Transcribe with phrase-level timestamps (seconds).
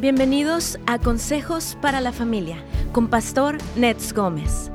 [0.00, 4.70] Bienvenidos a Consejos para la Familia con Pastor Nets Gómez.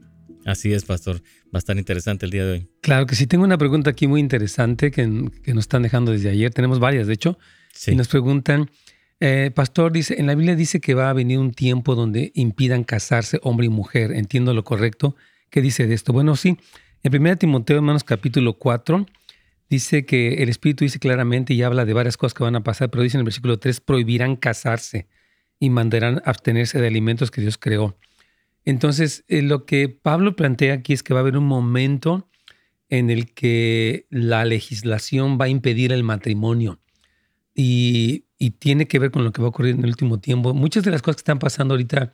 [0.49, 1.17] Así es, pastor.
[1.47, 2.69] Va a estar interesante el día de hoy.
[2.81, 3.27] Claro que sí.
[3.27, 6.55] Tengo una pregunta aquí muy interesante que, nos están dejando desde ayer.
[6.55, 7.39] Tenemos varias, de hecho.
[7.87, 8.71] Y nos preguntan,
[9.21, 12.83] eh, pastor, dice, en la Biblia dice que va a venir un tiempo donde impidan
[12.83, 14.13] casarse hombre y mujer.
[14.13, 15.17] ¿Entiendo lo correcto?
[15.51, 16.15] ¿Qué dice de esto?
[16.15, 16.57] Bueno, sí.
[17.03, 19.05] En 1 Timoteo, hermanos, capítulo 4,
[19.69, 22.89] dice que el Espíritu dice claramente y habla de varias cosas que van a pasar,
[22.89, 25.09] pero dice en el versículo 3, prohibirán casarse
[25.61, 27.99] y mandarán abstenerse de alimentos que Dios creó.
[28.69, 32.29] Entonces, eh, lo que Pablo plantea aquí es que va a haber un momento
[32.91, 36.79] en el que la legislación va a impedir el matrimonio
[37.55, 38.27] y,
[38.59, 40.53] tiene que ver con lo que va a ocurrir en el último tiempo.
[40.53, 42.13] Muchas de las cosas que están pasando ahorita,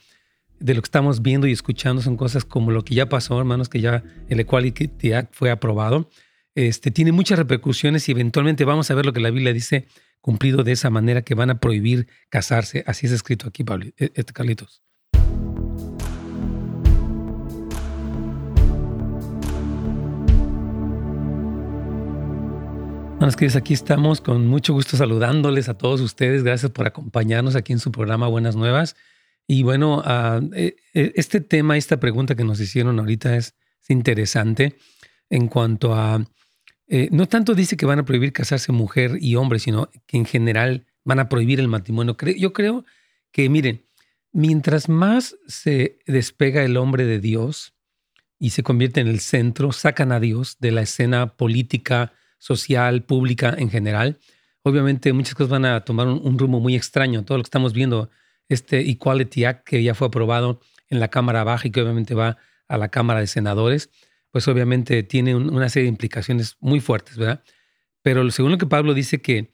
[0.60, 3.68] de lo que estamos viendo y escuchando, son cosas como lo que ya pasó, hermanos,
[3.68, 6.08] que ya el Equality Act fue aprobado.
[6.54, 9.88] Este, tiene muchas repercusiones y eventualmente vamos a ver lo que la Biblia dice
[10.20, 12.84] cumplido de esa manera que van a prohibir casarse.
[12.86, 14.83] Así es escrito aquí, Pablo, e, este Carlitos.
[23.24, 26.42] Buenas queridos, aquí estamos con mucho gusto saludándoles a todos ustedes.
[26.44, 28.96] Gracias por acompañarnos aquí en su programa Buenas Nuevas.
[29.46, 33.54] Y bueno, ah, eh, eh, este tema, esta pregunta que nos hicieron ahorita es,
[33.88, 34.76] interesante
[35.30, 36.22] en cuanto a,
[36.86, 40.26] eh, no tanto dice que van a prohibir casarse mujer y hombre, sino que en
[40.26, 42.18] general van a prohibir el matrimonio.
[42.36, 42.84] Yo creo
[43.32, 43.86] que, miren,
[44.32, 47.72] mientras más se despega el hombre de Dios
[48.38, 52.12] y se convierte en el centro, sacan a Dios de la escena política,
[52.44, 54.18] social, pública en general,
[54.62, 57.24] obviamente muchas cosas van a tomar un, rumbo muy extraño.
[57.24, 58.10] Todo lo que estamos viendo,
[58.50, 60.60] este Equality Act que ya fue aprobado
[60.90, 62.36] en la Cámara Baja y que obviamente va
[62.68, 63.88] a la Cámara de Senadores,
[64.30, 67.42] pues obviamente tiene una serie de implicaciones muy fuertes, ¿verdad?
[68.02, 69.50] Pero según lo que Pablo dice que,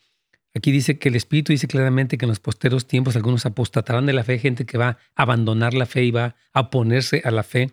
[0.53, 4.15] aquí dice que el Espíritu dice claramente que en los posteros tiempos algunos apostatarán de
[4.15, 7.45] la fe, gente que va a abandonar la fe y va a oponerse a la
[7.45, 7.71] fe.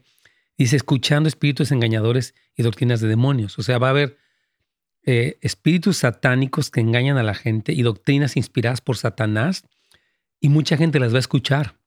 [0.60, 3.58] Dice, escuchando espíritus engañadores y doctrinas de demonios.
[3.58, 4.18] O sea, va a haber
[5.10, 9.64] eh, espíritus satánicos que engañan a la gente y doctrinas inspiradas por Satanás,
[10.42, 11.78] y mucha gente las va a escuchar.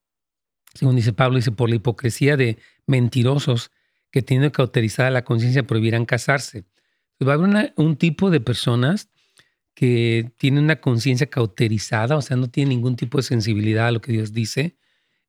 [0.72, 3.72] Según dice Pablo, dice, por la hipocresía de mentirosos
[4.10, 6.64] que tienen cauterizada la conciencia prohibirán casarse.
[7.22, 9.10] va a haber un tipo de personas
[9.74, 14.00] que tienen una conciencia cauterizada, o sea, no tienen ningún tipo de sensibilidad a lo
[14.00, 14.78] que Dios dice,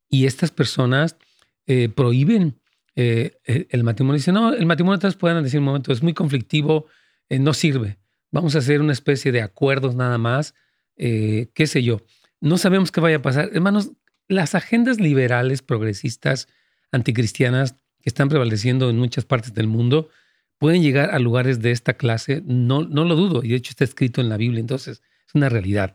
[0.08, 1.18] y estas personas
[1.66, 2.58] eh, prohíben
[2.96, 4.16] eh, el, matrimonio.
[4.16, 6.86] Dicen, no, el matrimonio, tal pueden decir un momento, es muy conflictivo,
[7.32, 7.96] eh, no sirve.
[8.30, 10.54] Vamos a hacer una especie de acuerdos nada más,
[10.96, 12.02] eh, qué sé yo.
[12.40, 13.48] No sabemos qué vaya a pasar.
[13.54, 13.92] Hermanos,
[14.28, 16.48] las agendas liberales, progresistas,
[16.90, 17.72] anticristianas
[18.02, 20.10] que están prevaleciendo en muchas partes del mundo
[20.58, 23.84] pueden llegar a lugares de esta clase, no, no lo dudo, y de hecho está
[23.84, 25.94] escrito en la Biblia, entonces es una realidad.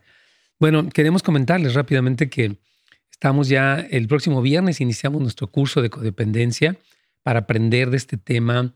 [0.58, 2.58] Bueno, queremos comentarles rápidamente que
[3.12, 6.76] estamos ya el próximo viernes, iniciamos nuestro curso de codependencia
[7.22, 8.74] para aprender de este tema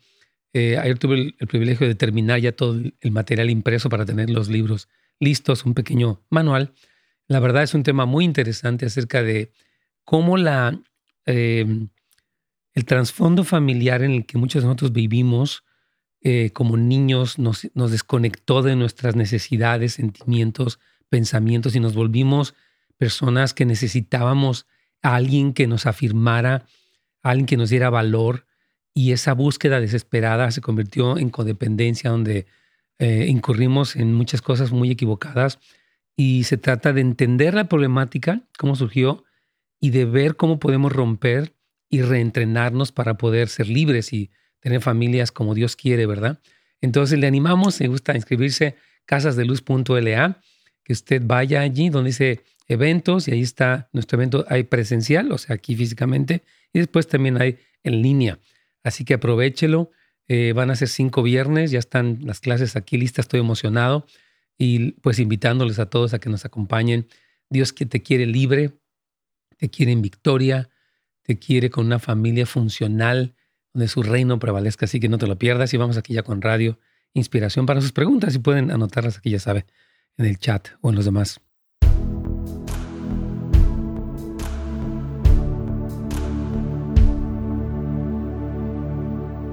[0.53, 4.49] eh, ayer tuve el, privilegio de terminar ya todo el material impreso para tener los
[4.49, 6.75] libros listos, un pequeño manual.
[7.27, 9.53] La verdad es un tema muy interesante acerca de
[10.05, 10.79] cómo la,
[11.25, 11.89] em,
[12.75, 15.65] el trasfondo familiar en el que muchos de nosotros vivimos
[16.21, 22.55] eh, como niños nos, nos desconectó de nuestras necesidades, sentimientos, pensamientos y nos volvimos
[22.97, 24.67] personas que necesitábamos
[25.03, 26.67] a alguien que nos afirmara,
[27.23, 28.47] a alguien que nos diera valor,
[28.95, 32.47] y esa búsqueda desesperada se convirtió en codependencia donde
[32.99, 35.59] eh, incurrimos en muchas cosas muy equivocadas
[36.17, 39.25] y se trata de entender la problemática, cómo surgió
[39.81, 41.55] y de ver cómo podemos romper
[41.89, 44.31] y reentrenarnos para poder ser libres y
[44.61, 46.41] tener familias como Dios quiere, ¿verdad?
[46.81, 48.77] Entonces le animamos, me gusta inscribirse
[49.07, 50.41] casasdeluz.la,
[50.85, 55.39] que usted vaya allí donde dice eventos y ahí está nuestro evento, hay presencial, o
[55.39, 58.39] sea, aquí físicamente, y después también hay en línea.
[58.85, 59.91] Así que aprovechelo.
[60.29, 64.07] Eh, van a ser cinco viernes, ya están las clases aquí listas, estoy emocionado
[64.57, 67.09] y pues invitándoles a todos a que nos acompañen.
[67.51, 68.79] Dios que te quiere libre,
[69.59, 70.71] te quiere en victoria,
[71.23, 73.35] te quiere con una familia funcional
[73.75, 76.41] donde su reino prevalezca, así que no te lo pierdas y vamos aquí ya con
[76.41, 76.79] radio
[77.15, 79.67] inspiración para sus preguntas y pueden anotarlas aquí ya sabe
[80.17, 81.41] en el chat o en los demás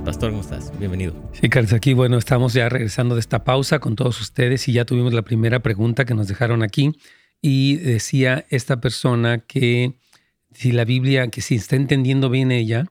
[0.10, 0.74] Pastor, ¿cómo estás?
[0.80, 1.14] Bienvenido.
[1.34, 4.84] Sí, Carlos, aquí, bueno, estamos ya regresando de esta pausa con todos ustedes y ya
[4.84, 6.98] tuvimos la primera pregunta que nos dejaron aquí
[7.44, 9.94] y decía esta persona que
[10.52, 12.88] si la Biblia, que si está entendiendo bien ella,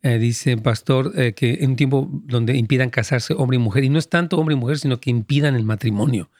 [0.00, 3.90] eh, dice Pastor, eh, que en un tiempo donde impidan casarse hombre y mujer, y
[3.90, 6.30] no es tanto hombre y mujer, sino que impidan el matrimonio.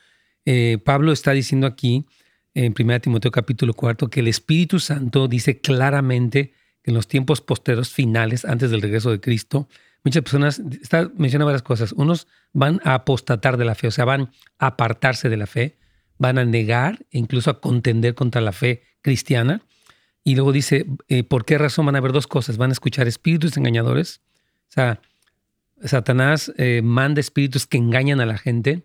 [0.47, 2.07] Eh, Pablo está diciendo aquí,
[2.55, 7.43] en 1 Timoteo capítulo 4, que el Espíritu Santo dice claramente que en los tiempos
[7.43, 9.69] posteros finales, antes del regreso de Cristo,
[10.05, 14.05] muchas personas, está, menciona varias cosas, unos van a apostatar de la fe, o sea,
[14.05, 15.77] van a apartarse de la fe,
[16.19, 19.63] van a negar e incluso a contender contra la fe cristiana.
[20.23, 22.57] Y luego dice, eh, ¿por qué razón van a haber dos cosas?
[22.57, 24.21] Van a escuchar espíritus engañadores.
[24.69, 25.01] O sea,
[25.83, 28.85] Satanás eh, manda espíritus que engañan a la gente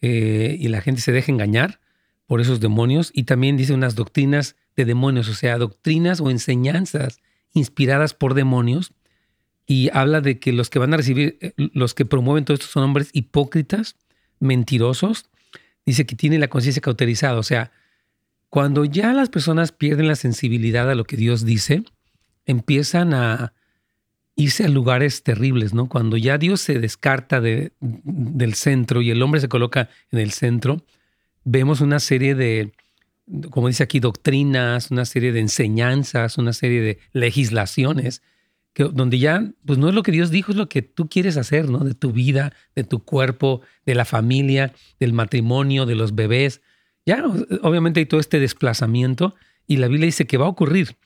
[0.00, 1.80] eh, y la gente se deja engañar
[2.26, 3.10] por esos demonios.
[3.12, 7.20] Y también dice unas doctrinas de demonios, o sea, doctrinas o enseñanzas
[7.52, 8.92] inspiradas por demonios.
[9.66, 12.84] Y habla de que los que van a recibir, los que promueven todo esto son
[12.84, 13.96] hombres hipócritas,
[14.38, 15.26] mentirosos,
[15.84, 17.38] dice que tiene la conciencia cauterizada.
[17.38, 17.72] O sea,
[18.48, 21.82] cuando ya las personas pierden la sensibilidad a lo que Dios dice,
[22.44, 23.52] empiezan a
[24.36, 25.88] irse a lugares terribles, ¿no?
[25.88, 30.32] Cuando ya Dios se descarta de, del centro y el hombre se coloca en el
[30.32, 30.84] centro,
[31.44, 32.72] vemos una serie de,
[33.50, 38.22] como dice aquí, doctrinas, una serie de enseñanzas, una serie de legislaciones
[38.84, 41.70] donde ya, pues no es lo que Dios dijo, es lo que tú quieres hacer,
[41.70, 41.78] ¿no?
[41.78, 46.60] De tu vida, de tu cuerpo, de la familia, del matrimonio, de los bebés.
[47.06, 47.24] Ya,
[47.62, 49.34] obviamente hay todo este desplazamiento
[49.66, 50.96] y la Biblia dice que va a ocurrir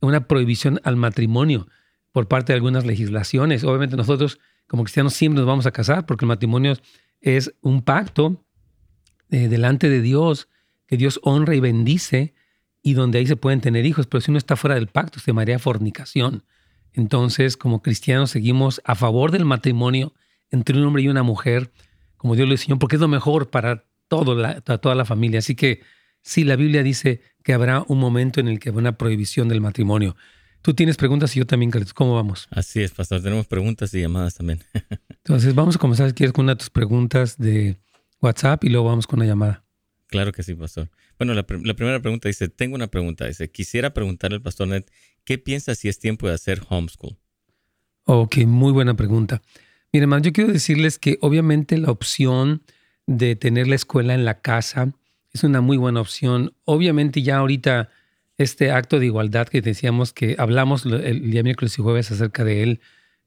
[0.00, 1.66] una prohibición al matrimonio
[2.12, 3.64] por parte de algunas legislaciones.
[3.64, 6.74] Obviamente nosotros como cristianos siempre nos vamos a casar porque el matrimonio
[7.20, 8.44] es un pacto
[9.30, 10.48] eh, delante de Dios
[10.86, 12.34] que Dios honra y bendice
[12.82, 15.26] y donde ahí se pueden tener hijos, pero si uno está fuera del pacto se
[15.26, 16.44] llamaría fornicación.
[16.96, 20.14] Entonces, como cristianos, seguimos a favor del matrimonio
[20.50, 21.70] entre un hombre y una mujer,
[22.16, 25.38] como Dios lo enseñó, porque es lo mejor para, todo la, toda la familia.
[25.38, 25.82] Así que
[26.22, 29.60] sí, la Biblia dice que habrá un momento en el que habrá una prohibición del
[29.60, 30.16] matrimonio.
[30.62, 31.94] Tú tienes preguntas y yo también, Carlos.
[31.94, 32.48] ¿Cómo vamos?
[32.50, 33.22] Así es, pastor.
[33.22, 34.60] Tenemos preguntas y llamadas también.
[35.10, 37.76] Entonces, vamos a comenzar, si quieres, con una de tus preguntas de
[38.20, 39.64] WhatsApp y luego vamos con una llamada.
[40.08, 40.90] Claro que sí, pastor.
[41.18, 43.26] Bueno, la, primera pregunta dice, tengo una pregunta.
[43.26, 44.84] Dice, quisiera preguntarle al pastor Ned,
[45.24, 47.16] ¿qué piensa si es tiempo de hacer homeschool?
[48.04, 49.42] Ok, muy buena pregunta.
[49.92, 52.62] Mire, hermano, yo quiero decirles que obviamente la opción
[53.06, 54.92] de tener la escuela en la casa
[55.32, 56.54] es una muy buena opción.
[56.64, 57.88] Obviamente ya ahorita
[58.38, 62.62] este acto de igualdad que decíamos que hablamos el día miércoles y jueves acerca de
[62.62, 62.80] él,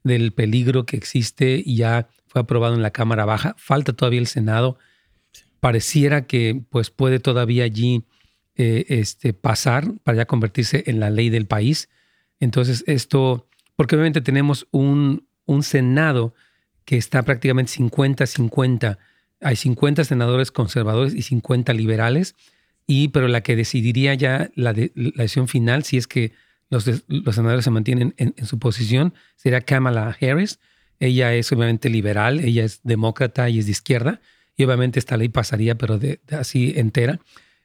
[0.04, 3.56] del peligro que existe y ya fue aprobado en la Cámara Baja.
[3.58, 4.78] Falta todavía el Senado
[5.60, 8.06] pareciera que pues puede todavía allí
[8.56, 11.90] eh, este, pasar para ya convertirse en la ley del país.
[12.40, 16.34] Entonces esto, porque obviamente tenemos un, un Senado
[16.86, 18.98] que está prácticamente 50-50.
[19.42, 22.36] Hay 50 senadores conservadores y 50 liberales,
[22.88, 26.34] y, pero la que decidiría ya la, decisión final, si es que
[26.70, 30.60] los, los senadores se mantienen en, en, su posición, será Kamala Harris.
[31.00, 34.22] Ella es obviamente liberal, ella es demócrata y es de izquierda
[34.60, 37.22] y obviamente esta ley pasaría, pero de, así entera.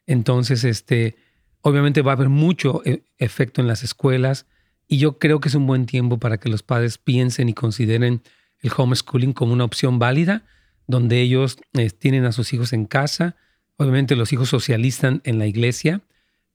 [0.07, 1.17] Entonces, este,
[1.59, 4.45] obviamente va a haber mucho eh, efecto en las escuelas
[4.87, 8.21] y yo creo que es un buen tiempo para que los padres piensen y consideren
[8.61, 10.45] el homeschooling como una opción válida,
[10.87, 13.35] donde ellos eh, tienen a sus hijos en casa.
[13.75, 15.99] Obviamente los hijos socializan en la iglesia,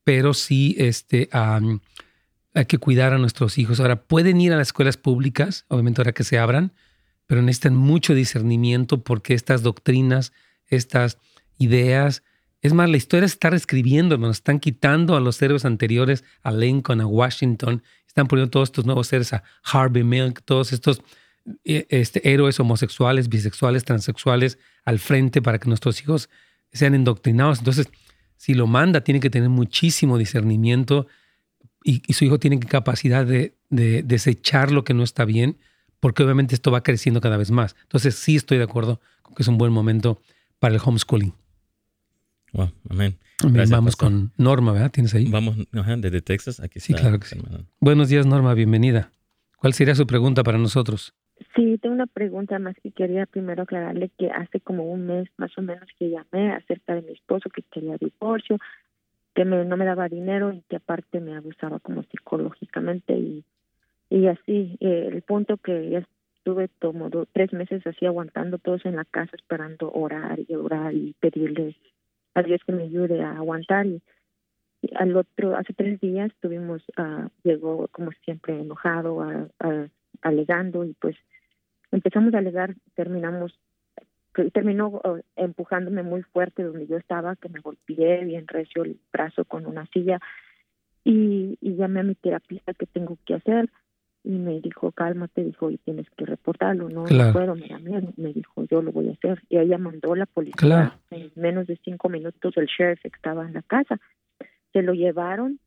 [0.04, 3.78] pero sí este, hay que cuidar a nuestros hijos.
[3.78, 6.72] Ahora, pueden ir a las escuelas públicas, obviamente ahora que se abran,
[7.30, 10.32] pero necesitan mucho discernimiento porque estas doctrinas,
[10.66, 11.16] estas
[11.58, 12.24] ideas,
[12.60, 16.50] es más, la historia se está reescribiendo, nos están quitando a los héroes anteriores, a
[16.50, 21.02] Lincoln, a Washington, están poniendo todos estos nuevos seres, a Harvey Milk, todos estos
[21.64, 26.28] eh, este, héroes homosexuales, bisexuales, transexuales al frente para que nuestros hijos
[26.72, 27.60] sean endoctrinados.
[27.60, 27.90] Entonces,
[28.38, 31.06] si lo manda, tiene que tener muchísimo discernimiento
[31.84, 33.54] y, su hijo tiene capacidad de
[34.02, 35.58] desechar lo que no está bien
[36.00, 37.76] porque obviamente esto va creciendo cada vez más.
[37.82, 40.20] Entonces sí estoy de acuerdo con que es un buen momento
[40.58, 41.32] para el homeschooling.
[42.52, 43.16] Wow, amén.
[43.70, 44.90] Vamos con Norma, ¿verdad?
[44.90, 45.30] ¿Tienes ahí?
[45.30, 46.60] Vamos desde Texas.
[46.60, 47.38] Aquí sí, claro que sí.
[47.78, 49.12] Buenos días, Norma, bienvenida.
[49.56, 51.14] ¿Cuál sería su pregunta para nosotros?
[51.54, 55.56] Sí, tengo una pregunta más que quería primero aclararle que hace como un mes más
[55.56, 58.58] o menos que llamé acerca de mi esposo que quería divorcio,
[59.34, 63.44] que no me daba dinero y que aparte me abusaba como psicológicamente y
[64.10, 66.04] y así eh, el punto que ya
[66.36, 71.14] estuve como tres meses así aguantando todos en la casa esperando orar y orar y
[71.20, 71.76] pedirle
[72.34, 74.02] a Dios que me ayude a aguantar y,
[74.96, 79.48] al otro hace tres días tuvimos uh, llegó como siempre enojado a,
[80.22, 81.16] alegando y pues
[81.92, 83.58] empezamos a alegar, terminamos,
[84.52, 89.44] terminó eh, empujándome muy fuerte donde yo estaba, que me golpeé bien recio el brazo
[89.44, 90.18] con una silla
[91.04, 93.68] y, y llamé a mi terapista que tengo que hacer
[94.22, 98.64] y me dijo, cálmate, dijo, y tienes que reportarlo, no, no puedo, me me dijo,
[98.70, 99.42] yo lo voy a hacer.
[99.48, 100.98] Y ella mandó la policía.
[101.10, 103.98] En menos de cinco minutos el sheriff estaba en la casa.
[104.72, 105.58] Se lo llevaron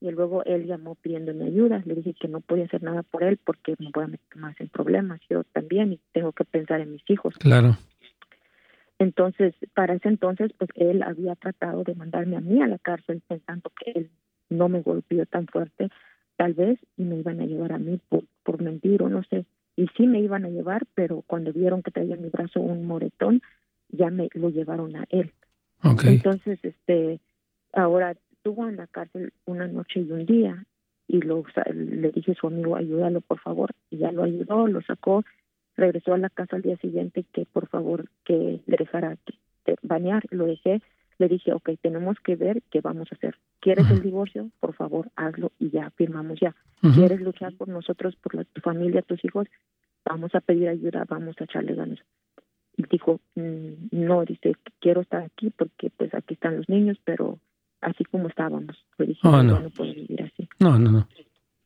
[0.00, 1.82] y luego él llamó pidiéndome ayuda.
[1.86, 4.60] Le dije que no podía hacer nada por él porque me voy a meter más
[4.60, 5.20] en problemas.
[5.30, 7.34] Yo también y tengo que pensar en mis hijos.
[7.38, 7.76] Claro.
[8.98, 13.22] Entonces, para ese entonces, pues él había tratado de mandarme a mí a la cárcel
[13.26, 14.10] pensando que él
[14.50, 15.88] no me golpeó tan fuerte
[16.40, 19.44] tal vez y me iban a llevar a mí por, por mentir o no sé.
[19.76, 22.86] Y sí me iban a llevar, pero cuando vieron que traía en mi brazo un
[22.86, 23.42] moretón,
[23.90, 25.32] ya me lo llevaron a él.
[26.02, 27.20] Entonces, este,
[27.74, 30.64] ahora estuvo en la cárcel una noche y un día
[31.06, 31.44] y lo,
[31.74, 35.22] le dije a su amigo, ayúdalo por favor, y ya lo ayudó, lo sacó,
[35.76, 39.18] regresó a la casa al día siguiente que por favor que le dejara
[39.82, 40.80] bañar, lo dejé,
[41.20, 43.36] le dije, ok, tenemos que ver qué vamos a hacer.
[43.60, 44.50] ¿Quieres el divorcio?
[44.58, 46.56] Por favor, hazlo y ya, firmamos ya.
[46.94, 49.46] ¿Quieres luchar por nosotros, por la, tu familia, tus hijos?
[50.02, 51.98] Vamos a pedir ayuda, vamos a echarle ganas.
[52.74, 57.38] Y dijo, mm, no, dice, quiero estar aquí porque pues aquí están los niños, pero
[57.82, 58.82] así como estábamos.
[58.96, 59.60] Le dije, oh, no.
[59.60, 60.48] no puedo vivir así.
[60.58, 61.08] No, no, no.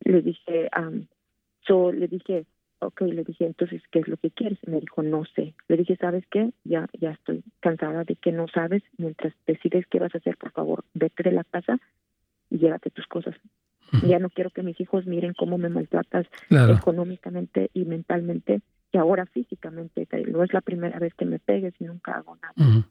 [0.00, 1.06] Le dije, um,
[1.64, 2.44] so, le dije,
[2.80, 4.58] ok, le dije, entonces, ¿qué es lo que quieres?
[4.66, 5.54] Me dijo, no sé.
[5.68, 6.52] Le dije, ¿sabes qué?
[6.64, 8.82] Ya, ya estoy cansada de que no sabes.
[8.98, 11.78] Mientras decides qué vas a hacer, por favor, vete de la casa
[12.50, 13.34] y llévate tus cosas.
[14.02, 18.60] Ya no quiero que mis hijos miren cómo me maltratas económicamente y mentalmente
[18.92, 20.08] y ahora físicamente.
[20.26, 22.84] No es la primera vez que me pegues y nunca hago nada.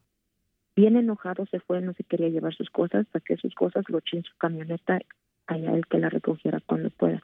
[0.75, 4.17] Bien enojado se fue, no se quería llevar sus cosas, saqué sus cosas, lo eché
[4.17, 4.99] en su camioneta,
[5.45, 7.21] allá él que la recogiera cuando pueda.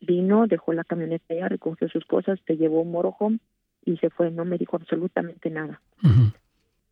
[0.00, 3.38] Vino, dejó la camioneta allá, recogió sus cosas, se llevó un motorhome
[3.84, 4.30] y se fue.
[4.30, 5.80] No me dijo absolutamente nada.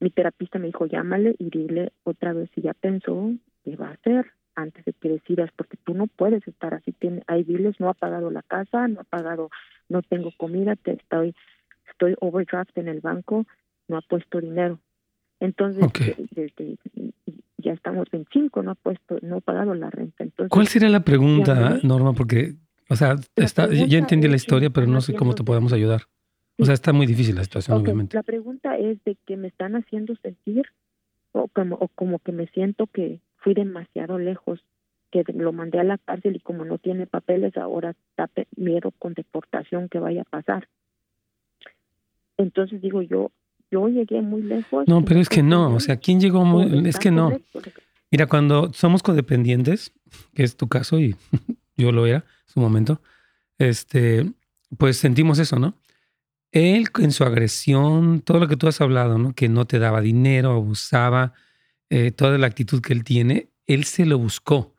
[0.00, 3.32] Mi terapista me dijo, llámale y dile otra vez si ya pensó
[3.64, 6.92] qué va a hacer antes de que decidas, porque tú no puedes estar así.
[6.92, 9.50] Tiene, hay biles, no ha pagado la casa, no ha pagado,
[9.88, 11.34] no tengo comida, te estoy,
[11.90, 13.46] estoy overdraft en el banco,
[13.88, 14.78] no ha puesto dinero.
[15.40, 15.84] Entonces,
[16.30, 16.78] desde,
[17.58, 20.24] ya estamos en cinco, no ha puesto, no ha pagado la renta.
[20.24, 22.12] Entonces, ¿Cuál sería la pregunta, Norma?
[22.12, 22.54] Porque,
[22.88, 26.02] o sea, está, ya entendí la historia, pero no sé cómo te podemos ayudar.
[26.58, 28.16] O sea, está muy difícil la situación, obviamente.
[28.16, 30.66] La pregunta es de que me están haciendo sentir
[31.32, 34.64] o como, o como que me siento que fui demasiado lejos,
[35.10, 39.14] que lo mandé a la cárcel y como no tiene papeles, ahora está miedo con
[39.14, 40.68] deportación que vaya a pasar.
[42.38, 43.30] Entonces digo yo,
[43.76, 44.86] yo llegué muy lejos.
[44.86, 46.88] No, pero es que no, o sea, ¿quién llegó muy?
[46.88, 47.32] Es que no.
[48.10, 49.92] Mira, cuando somos codependientes,
[50.34, 51.16] que es tu caso y
[51.76, 53.00] yo lo era en su momento,
[53.58, 54.30] este,
[54.78, 55.74] pues sentimos eso, ¿no?
[56.52, 59.34] Él en su agresión, todo lo que tú has hablado, ¿no?
[59.34, 61.34] Que no te daba dinero, abusaba,
[61.90, 64.74] eh, toda la actitud que él tiene, él se lo buscó.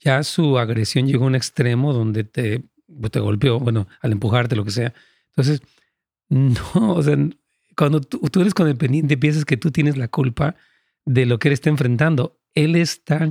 [0.00, 2.64] Ya su agresión llegó a un extremo donde te,
[3.10, 4.94] te golpeó, bueno, al empujarte, lo que sea.
[5.28, 5.62] Entonces,
[6.28, 7.16] no, o sea,
[7.76, 10.56] cuando tú, eres codependiente, piensas que tú tienes la culpa
[11.04, 12.38] de lo que él está enfrentando.
[12.54, 13.30] Él está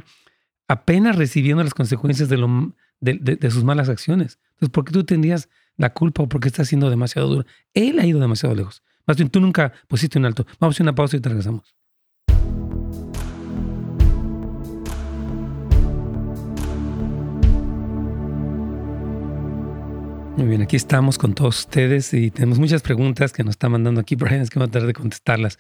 [0.68, 4.40] apenas recibiendo las consecuencias de, lo, de, sus malas acciones.
[4.54, 7.46] Entonces, ¿por qué tú tendrías la culpa o por qué estás siendo demasiado duro?
[7.74, 8.84] Él ha ido demasiado lejos.
[9.06, 10.46] Más bien, tú nunca pusiste un alto.
[10.60, 11.76] Vamos a una pausa y te regresamos.
[20.38, 24.00] Muy bien, aquí estamos con todos ustedes y tenemos muchas preguntas que nos está mandando
[24.00, 25.60] aquí Brian, es que va a tratar de contestarlas.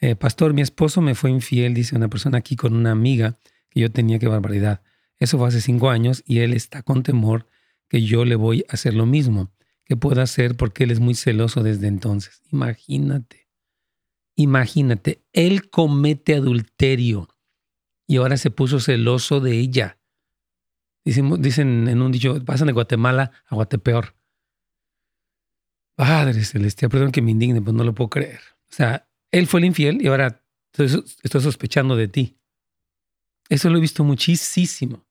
[0.00, 3.38] Eh, pastor, mi esposo me fue infiel, dice una persona aquí con una amiga
[3.70, 4.82] que yo tenía, que barbaridad.
[5.18, 7.48] Eso fue hace cinco años y él está con temor
[7.88, 9.52] que yo le voy a hacer lo mismo.
[9.84, 10.56] ¿Qué puedo hacer?
[10.56, 12.40] Porque él es muy celoso desde entonces.
[12.50, 13.48] Imagínate,
[14.36, 17.28] imagínate, él comete adulterio
[18.06, 19.98] y ahora se puso celoso de ella.
[21.04, 24.16] Dicen, en un dicho, pasan de Guatemala a Guatepeor.
[25.96, 28.40] Padre celestial, perdón que me indigne, pues no lo puedo creer.
[28.70, 30.42] O sea, él fue el infiel y ahora
[30.72, 32.38] estoy, sospechando de ti.
[33.48, 35.06] Eso lo he visto muchísimo.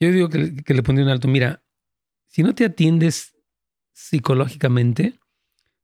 [0.00, 1.26] Yo digo que, que le pondría un alto.
[1.26, 1.64] Mira,
[2.28, 3.34] si no te atiendes
[3.92, 5.18] psicológicamente,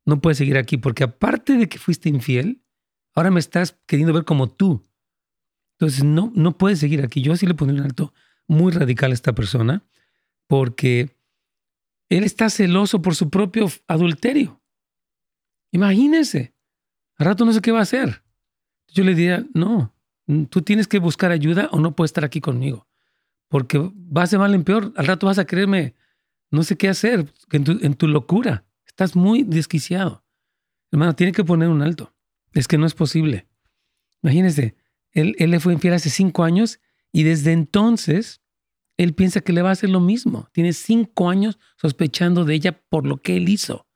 [0.07, 2.62] no puedes seguir aquí, porque aparte de que fuiste infiel,
[3.14, 4.88] ahora me estás queriendo ver como tú.
[5.73, 7.21] Entonces, no, no puedes seguir aquí.
[7.21, 8.14] Yo sí le pondría un alto
[8.50, 9.85] muy radical esta persona,
[10.49, 11.16] porque
[12.09, 14.61] él está celoso por su propio adulterio.
[15.71, 16.52] Imagínense.
[17.16, 18.25] Al rato no sé qué va a hacer.
[18.88, 19.95] Yo le diría, no,
[20.50, 22.88] tú tienes que buscar ayuda o no puedes estar aquí conmigo.
[23.49, 24.92] Porque vas de mal en peor.
[24.97, 25.95] Al rato vas a creerme,
[26.50, 28.64] no sé qué hacer en tu, en tu locura.
[28.85, 30.25] estás muy desquiciado.
[30.90, 32.12] Hermano, tiene que poner un alto.
[32.52, 33.47] Es que no es posible.
[34.23, 34.75] Imagínese,
[35.12, 36.80] él, él le fue infiel hace cinco años
[37.12, 38.39] y desde entonces
[39.02, 40.50] él piensa que le va a hacer lo mismo.
[40.52, 43.88] Tiene cinco años sospechando de ella por lo que él hizo.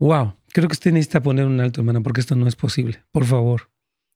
[0.00, 3.04] Wow, creo que usted necesita poner un alto, hermano, porque esto no es posible.
[3.12, 3.70] Por favor,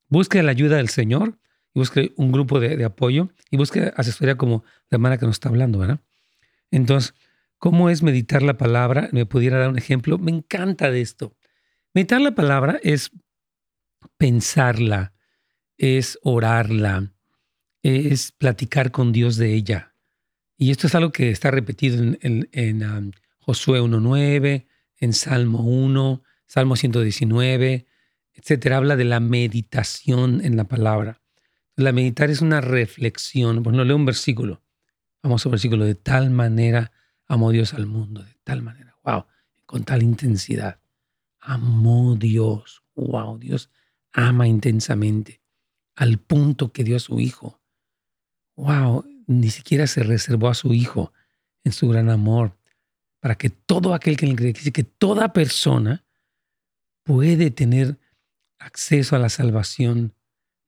[0.09, 1.39] busque la ayuda del Señor
[1.73, 5.51] y busque un grupo de, apoyo y busque asesoría como la hermana que nos está
[5.51, 6.01] hablando, ¿verdad?
[6.73, 7.15] Entonces,
[7.59, 9.09] ¿cómo es meditar la palabra?
[9.13, 10.19] ¿Me pudiera dar un ejemplo?
[10.19, 11.37] Me encanta de esto.
[11.95, 13.13] Meditar la palabra es
[14.17, 15.13] pensarla,
[15.77, 17.13] es orarla,
[17.83, 19.95] es platicar con Dios de ella.
[20.57, 24.67] Y esto es algo que está repetido en, en, um, Josué 1.9,
[24.99, 27.87] en Salmo 1, Salmo 119,
[28.35, 28.77] etcétera.
[28.77, 31.23] Habla de la meditación en la palabra.
[31.77, 33.63] La meditar es una reflexión.
[33.63, 34.63] Bueno, leo un versículo.
[35.23, 35.87] Vamos al versículo.
[35.87, 36.93] De tal manera
[37.27, 38.23] amó Dios al mundo.
[38.23, 38.99] De tal manera.
[39.03, 39.25] Wow.
[39.65, 40.79] Con tal intensidad.
[41.39, 42.83] Amó Dios.
[42.95, 43.39] Wow.
[43.39, 43.71] Dios
[44.13, 45.41] ama intensamente.
[45.95, 47.60] Al punto que dio a su hijo
[48.61, 51.13] wow, ni siquiera se reservó a su Hijo
[51.65, 52.57] en su gran amor,
[53.21, 56.05] para que todo aquel que le cree, que toda persona
[57.05, 57.99] puede tener
[58.59, 60.15] acceso a la salvación,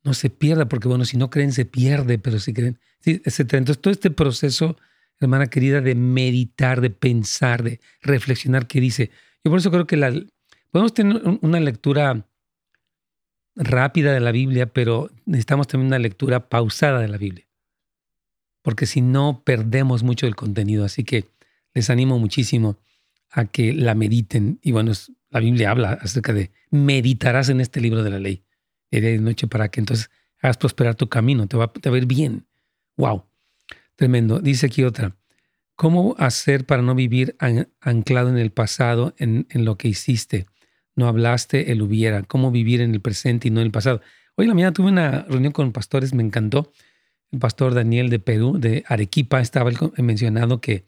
[0.04, 3.54] no se pierda, porque bueno, si no creen se pierde, pero si creen, etc.
[3.54, 4.76] Entonces todo este proceso,
[5.20, 9.10] hermana querida, de meditar, de pensar, de reflexionar, ¿qué dice?
[9.44, 10.26] Yo por eso creo que
[10.70, 12.26] podemos tener una lectura
[13.54, 17.46] rápida de la Biblia, pero necesitamos también una lectura pausada de la Biblia
[18.62, 20.84] porque si no perdemos mucho del contenido.
[20.84, 21.26] Así que
[21.74, 22.78] les animo muchísimo
[23.30, 24.58] a que la mediten.
[24.62, 24.92] Y bueno,
[25.30, 28.44] la Biblia habla acerca de meditarás en este libro de la ley
[28.90, 31.96] de día y de noche para que entonces hagas prosperar tu camino, te va, a
[31.96, 32.46] ir bien.
[32.96, 33.24] ¡Wow!
[33.96, 34.40] Tremendo.
[34.40, 35.16] Dice aquí otra.
[35.76, 37.36] ¿Cómo hacer para no vivir
[37.80, 40.46] anclado en el pasado, en, en, lo que hiciste?
[40.94, 42.22] No hablaste, él hubiera.
[42.22, 44.00] ¿Cómo vivir en el presente y no en el pasado?
[44.36, 46.72] Hoy en la mañana tuve una reunión con pastores, me encantó
[47.32, 50.84] el pastor Daniel de Perú, de Arequipa, estaba mencionando que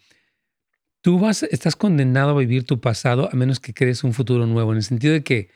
[1.01, 4.73] tú vas, estás condenado a vivir tu pasado a menos que crees un futuro nuevo,
[4.73, 5.49] en el sentido de que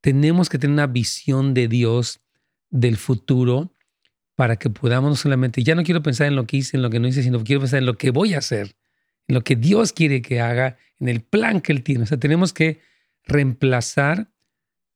[0.00, 2.20] tenemos que tener una visión de Dios
[2.70, 3.72] del futuro
[4.34, 6.90] para que podamos no solamente, ya no quiero pensar en lo que hice, en lo
[6.90, 8.76] que no hice, sino quiero pensar en lo que voy a hacer,
[9.28, 12.04] en lo que Dios quiere que haga, en el plan que Él tiene.
[12.04, 12.80] O sea, tenemos que
[13.24, 14.30] reemplazar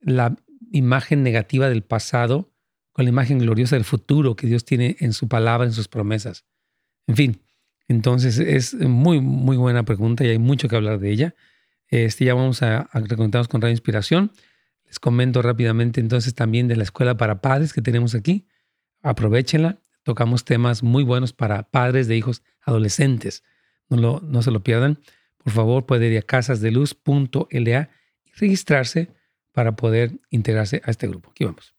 [0.00, 0.36] la
[0.72, 2.49] imagen negativa del pasado
[3.02, 6.44] la imagen gloriosa del futuro que Dios tiene en su palabra, en sus promesas.
[7.06, 7.42] En fin,
[7.88, 11.34] entonces es muy, muy buena pregunta y hay mucho que hablar de ella.
[11.88, 14.32] Este, ya vamos a, a con Radio Inspiración.
[14.86, 18.46] Les comento rápidamente entonces también de la escuela para padres que tenemos aquí.
[19.02, 19.78] Aprovechenla.
[20.02, 23.44] Tocamos temas muy buenos para padres de hijos adolescentes.
[23.88, 24.98] No, lo, no se lo pierdan.
[25.38, 27.90] Por favor, puede ir a casasdeluz.la
[28.24, 29.10] y registrarse
[29.52, 31.30] para poder integrarse a este grupo.
[31.30, 31.74] Aquí vamos.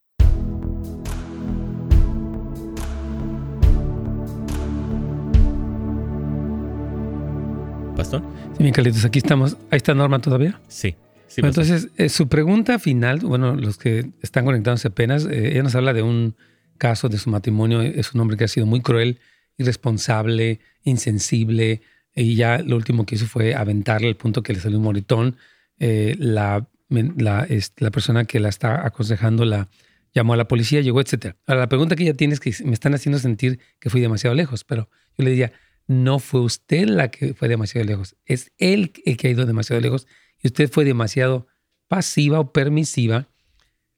[8.02, 8.24] Pastor.
[8.58, 9.58] Sí, mi Carlitos, aquí estamos.
[9.70, 10.60] ¿Ahí está Norma todavía?
[10.68, 10.96] Sí.
[11.38, 15.94] entonces, eh, su pregunta final, bueno, los que están conectados apenas, eh, ella nos habla
[15.94, 16.36] de un
[16.80, 17.80] caso de su matrimonio.
[17.84, 19.20] Es un hombre que ha sido muy cruel,
[19.60, 21.84] irresponsable, insensible,
[22.16, 25.38] y ya lo último que hizo fue aventarle al punto que le salió un moritón.
[25.78, 29.70] Eh, la, la, la persona que la está aconsejando la
[30.12, 31.36] llamó a la policía, llegó, etc.
[31.46, 34.36] Ahora, la pregunta que ella tiene es que me están haciendo sentir que fui demasiado
[34.36, 35.52] lejos, pero yo le diría,
[35.92, 39.82] no fue usted la que fue demasiado lejos, es él el que ha ido demasiado
[39.82, 40.08] lejos
[40.42, 41.48] y usted fue demasiado
[41.88, 43.28] pasiva o permisiva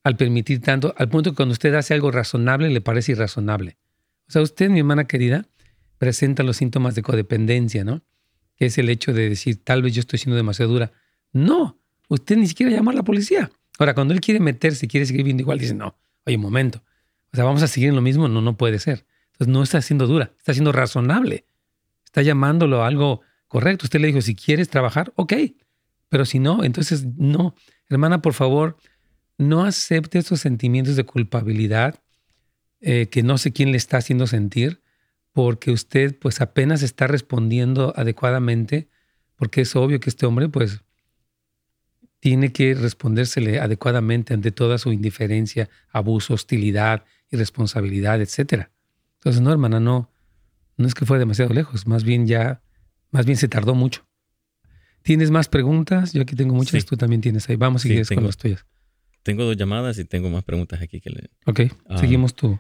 [0.04, 3.78] al permitir tanto, al punto que cuando usted hace algo razonable le parece irrazonable.
[4.28, 5.46] O sea, usted, mi hermana querida,
[5.98, 8.02] presenta los síntomas de codependencia, ¿no?
[8.58, 10.92] Que es el hecho de decir, tal vez yo estoy siendo demasiado dura.
[11.32, 11.80] No,
[12.10, 13.52] usted ni siquiera llama a la policía.
[13.80, 16.84] Ahora, cuando él quiere meterse, quiere seguir viendo igual, dice, no, oye, un momento.
[17.32, 18.28] O sea, vamos a seguir en lo mismo.
[18.28, 19.06] No, no puede ser.
[19.34, 21.46] Entonces, no está siendo dura, está siendo razonable
[22.14, 23.88] está llamándolo a algo correcto.
[23.88, 25.34] Usted le dijo, si quieres trabajar, ok,
[26.10, 27.56] pero si no, entonces no.
[27.90, 28.78] Hermana, por favor,
[29.40, 32.04] no acepte estos sentimientos de culpabilidad
[32.82, 34.84] eh, que no sé quién le está haciendo sentir,
[35.32, 38.90] porque usted pues apenas está respondiendo adecuadamente,
[39.36, 40.82] porque es obvio que este hombre pues
[42.20, 48.70] tiene que respondérsele adecuadamente ante toda su indiferencia, abuso, hostilidad, irresponsabilidad, etc.
[49.16, 50.13] Entonces, no, hermana, no,
[50.78, 52.62] no es que fue demasiado lejos, más bien ya,
[53.12, 54.06] más bien se tardó mucho.
[55.04, 56.14] ¿Tienes más preguntas?
[56.14, 57.58] Yo aquí tengo muchas, tú también tienes ahí.
[57.58, 58.66] Vamos y con las tuyas.
[59.22, 61.30] Tengo dos llamadas y tengo más preguntas aquí que le.
[61.46, 62.60] Ok, ah, seguimos tú.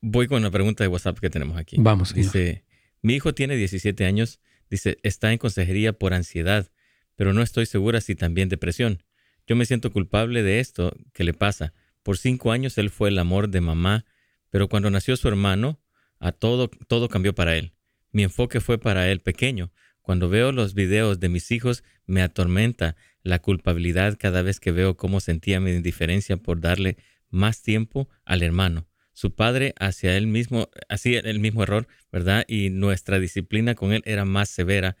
[0.00, 1.76] Voy con la pregunta de WhatsApp que tenemos aquí.
[1.78, 2.14] Vamos.
[2.14, 2.64] Dice,
[3.02, 6.70] mi hijo tiene 17 años, dice, está en consejería por ansiedad.
[7.16, 9.02] pero no estoy segura si también depresión.
[9.46, 11.74] Yo me siento culpable de esto que le pasa.
[12.02, 14.06] Por cinco años él fue el amor de mamá,
[14.48, 15.80] pero cuando nació su hermano,
[16.20, 17.72] a todo, todo cambió para él.
[18.12, 19.72] Mi enfoque fue para él pequeño.
[20.02, 24.96] Cuando veo los videos de mis hijos, me atormenta la culpabilidad cada vez que veo
[24.96, 26.96] cómo sentía mi indiferencia por darle
[27.30, 28.86] más tiempo al hermano.
[29.12, 32.44] Su padre hacia él mismo, hacía el mismo error, ¿verdad?
[32.48, 34.96] Y nuestra disciplina con él era más severa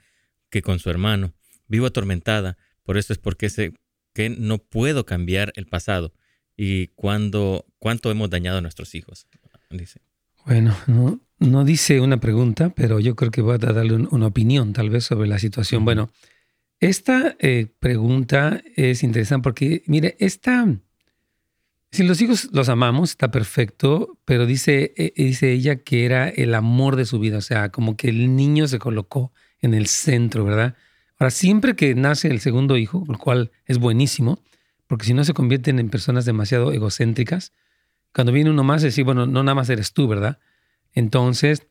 [0.50, 1.32] que con su hermano.
[1.68, 3.72] Vivo atormentada, por eso es porque sé
[4.12, 6.12] que no puedo cambiar el pasado
[6.56, 9.26] y cuando, cuánto hemos dañado a nuestros hijos.
[9.70, 10.00] Dice.
[10.50, 14.72] Bueno, no, no dice una pregunta, pero yo creo que voy a darle una opinión
[14.72, 15.84] tal vez sobre la situación.
[15.84, 16.10] Bueno,
[16.80, 20.66] esta eh, pregunta es interesante porque, mire, esta,
[21.92, 26.56] si los hijos los amamos, está perfecto, pero dice, eh, dice ella que era el
[26.56, 30.44] amor de su vida, o sea, como que el niño se colocó en el centro,
[30.44, 30.74] ¿verdad?
[31.20, 34.40] Ahora, siempre que nace el segundo hijo, lo cual es buenísimo,
[34.88, 37.52] porque si no se convierten en personas demasiado egocéntricas,
[38.14, 40.38] cuando viene uno más, decir, bueno, no nada más eres tú, ¿verdad?
[40.92, 41.66] Entonces,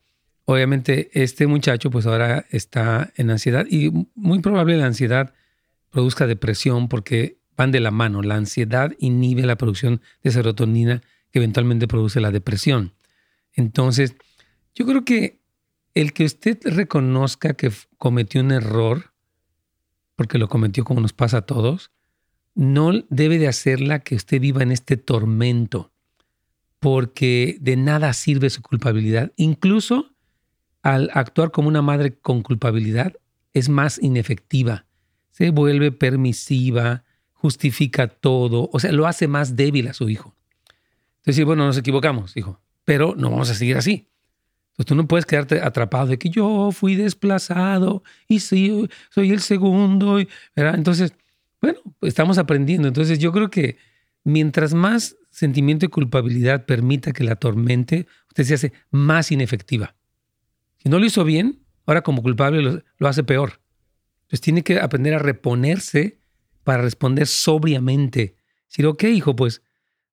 [0.45, 5.33] obviamente, este muchacho pues ahora está en ansiedad y muy probable la ansiedad
[5.89, 8.21] produzca depresión porque van de la mano.
[8.21, 12.93] La ansiedad inhibe la producción de serotonina que eventualmente produce la depresión.
[13.53, 14.15] Entonces,
[14.73, 15.41] yo creo que
[15.93, 19.11] el que usted reconozca que cometió un error,
[20.15, 21.91] porque lo cometió como nos pasa a todos,
[22.55, 25.91] no debe de hacerla que usted viva en este tormento
[26.79, 29.31] porque de nada sirve su culpabilidad.
[29.35, 30.13] Incluso
[30.81, 33.13] al actuar como una madre con culpabilidad
[33.53, 34.85] es más inefectiva.
[35.31, 40.35] Se vuelve permisiva, justifica todo, o sea, lo hace más débil a su hijo.
[41.17, 44.07] Entonces, bueno, nos equivocamos, hijo, pero no vamos a seguir así.
[44.71, 49.41] Entonces, tú no puedes quedarte atrapado de que yo fui desplazado y sí, soy el
[49.41, 50.19] segundo.
[50.55, 51.13] Entonces,
[51.61, 52.87] bueno, estamos aprendiendo.
[52.87, 53.77] Entonces, yo creo que
[54.23, 59.95] mientras más sentimiento de culpabilidad permita que la atormente, usted se hace más inefectiva.
[60.77, 63.61] Si no lo hizo bien, ahora como culpable lo, hace peor.
[64.21, 66.19] Entonces tiene que aprender a reponerse
[66.63, 68.35] para responder sobriamente.
[68.67, 69.63] Decir, ok, hijo, pues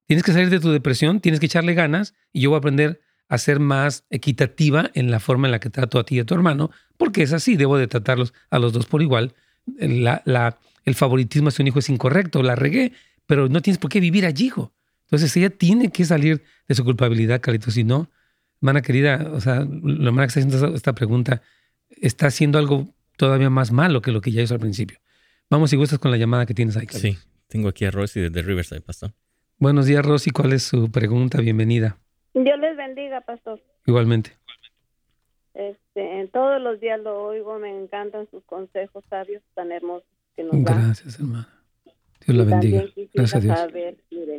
[0.07, 3.01] tienes que salir de tu depresión, tienes que echarle ganas y yo voy a aprender
[3.29, 6.25] a ser más equitativa en la forma en la que trato a ti y a
[6.25, 9.35] tu hermano, porque es así, debo de tratarlos a los dos por igual.
[9.79, 12.93] el favoritismo hacia un hijo es incorrecto, la regué,
[13.27, 14.76] pero no tienes por qué vivir allí, hijo.
[15.07, 17.75] Entonces ella tiene que salir de su culpabilidad, Carlitos.
[17.75, 18.11] Si no,
[18.61, 21.43] hermana querida, o sea, la hermana que está haciendo esta pregunta
[21.91, 24.99] está haciendo algo todavía más malo que lo que ya hizo al principio.
[25.49, 27.23] Vamos, si gustas con la llamada que tienes ahí, Carlitos.
[27.23, 29.13] Sí, tengo aquí a Rosy desde Riverside, pastor.
[29.59, 30.33] Buenos días, Rosy.
[30.33, 31.41] ¿Cuál es su pregunta?
[31.41, 31.99] Bienvenida.
[32.35, 33.63] Dios les bendiga, pastor.
[33.87, 34.33] Igualmente.
[35.55, 40.63] Este, todos los días lo oigo, me encantan sus consejos sabios tan hermosos que nos
[40.63, 41.49] Gracias, hermana.
[42.25, 42.85] Dios la bendiga.
[43.15, 43.95] Gracias a Dios.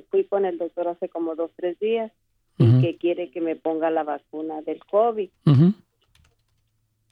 [0.09, 2.11] fui con el doctor hace como dos, tres días
[2.57, 5.29] y que quiere que me ponga la vacuna del COVID.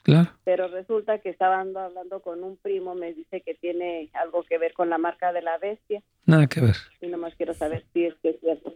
[0.02, 0.30] Claro.
[0.44, 4.72] Pero resulta que estaba hablando con un primo, me dice que tiene algo que ver
[4.72, 6.00] con la marca de la bestia.
[6.24, 6.76] Nada que ver.
[7.00, 8.72] Y nomás quiero saber si es que es cierto.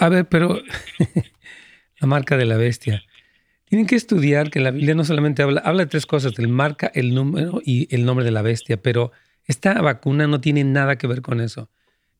[0.00, 0.58] A ver, pero
[2.00, 3.02] la marca de la bestia.
[3.66, 6.90] Tienen que estudiar que la Biblia no solamente habla, habla de tres cosas, del marca,
[6.94, 9.12] el número y el nombre de la bestia, pero
[9.46, 11.70] esta vacuna no tiene nada que ver con eso.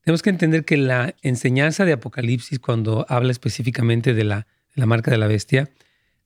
[0.01, 5.17] Tenemos que entender que la enseñanza de Apocalipsis, cuando habla específicamente de la, marca de
[5.17, 5.69] la bestia,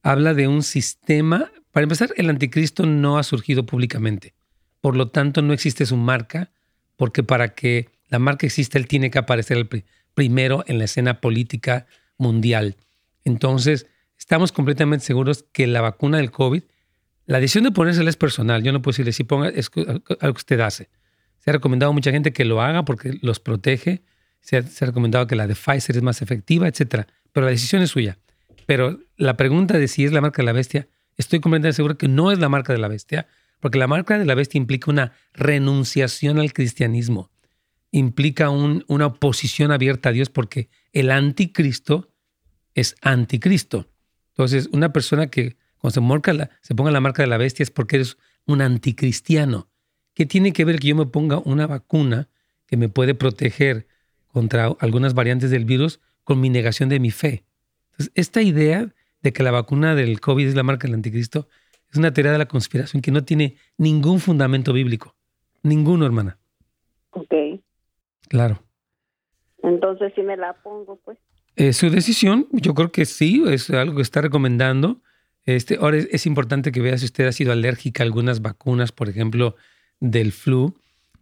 [0.04, 1.52] habla de un sistema.
[1.72, 4.36] Para empezar, el anticristo no ha surgido públicamente.
[4.82, 6.52] Por lo tanto, no existe su marca,
[6.96, 9.68] porque para que la marca exista, él tiene que aparecer
[10.14, 11.88] primero en la escena política
[12.20, 12.76] mundial.
[13.24, 13.88] Entonces,
[14.20, 16.62] estamos completamente seguros que la vacuna del COVID
[17.32, 18.62] la decisión de ponérsela es personal.
[18.62, 20.90] Yo no puedo decirle si ponga, es algo que usted hace.
[21.38, 24.04] Se ha recomendado a mucha gente que lo haga porque los protege.
[24.42, 27.06] Se ha, recomendado que la de Pfizer es más efectiva, etc.
[27.32, 28.18] Pero la decisión es suya.
[28.66, 32.10] Pero la pregunta de si es la marca de la bestia, estoy completamente seguro que
[32.10, 33.28] no es la marca de la bestia,
[33.62, 37.32] porque la marca de la bestia implica una renunciación al cristianismo.
[37.92, 42.10] Implica una oposición abierta a Dios porque el anticristo
[42.76, 43.88] es anticristo.
[44.32, 47.98] Entonces, una persona que cuando se, se ponga la marca de la bestia es porque
[47.98, 49.68] eres un anticristiano.
[50.14, 52.30] ¿Qué tiene que ver que yo me ponga una vacuna
[52.68, 53.88] que me puede proteger
[54.28, 57.46] contra algunas variantes del virus con mi negación de mi fe?
[57.92, 61.48] Entonces, esta idea de que la vacuna del COVID es la marca del anticristo
[61.90, 65.16] es una teoría de la conspiración que no tiene ningún fundamento bíblico.
[65.64, 66.38] Ninguno, hermana.
[67.12, 67.34] Ok.
[68.30, 68.64] Claro.
[69.64, 71.18] Entonces, si me la pongo, pues.
[71.56, 75.02] Es su decisión, yo creo que sí, es algo que está recomendando.
[75.46, 79.10] Este, ahora es, importante que vea si usted ha sido alérgica a algunas vacunas, por
[79.10, 79.56] ejemplo,
[80.00, 80.76] del flu,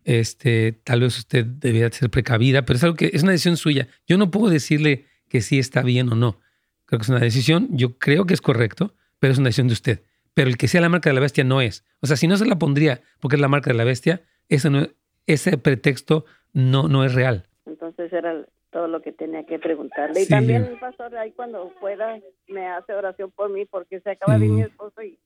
[0.03, 3.88] este, tal vez usted debería ser precavida, pero es algo que es una decisión suya.
[4.08, 6.39] Yo no puedo decirle que sí está bien o no.
[6.86, 9.73] Creo que es una decisión, yo creo que es correcto, pero es una decisión de
[9.73, 10.03] usted.
[10.34, 11.84] Pero el que sea la marca de la bestia no es.
[12.01, 14.69] O sea, si no se la pondría porque es la marca de la bestia, ese,
[14.69, 14.88] no,
[15.27, 17.47] ese pretexto no, no es real.
[17.65, 20.21] Entonces era todo lo que tenía que preguntarle.
[20.21, 24.38] Y también el pastor ahí cuando pueda me hace oración por mí porque se acaba
[24.38, 25.19] de mi esposo y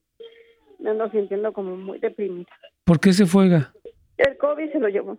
[0.78, 2.50] me ando sintiendo como muy deprimida.
[2.84, 3.72] ¿Por qué se fuega?
[4.16, 5.18] El COVID se lo llevó.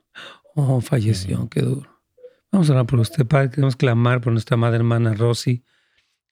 [0.55, 1.89] Oh, falleció, qué duro.
[2.51, 3.49] Vamos a orar por usted, Padre.
[3.49, 5.63] Queremos clamar por nuestra madre hermana Rosy.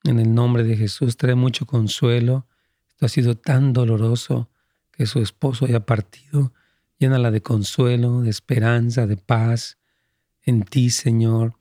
[0.04, 2.46] En el nombre de Jesús, trae mucho consuelo.
[2.88, 4.48] Esto ha sido tan doloroso
[4.92, 6.52] que su esposo haya partido.
[6.98, 9.78] Llénala de consuelo, de esperanza, de paz
[10.42, 11.54] en ti, Señor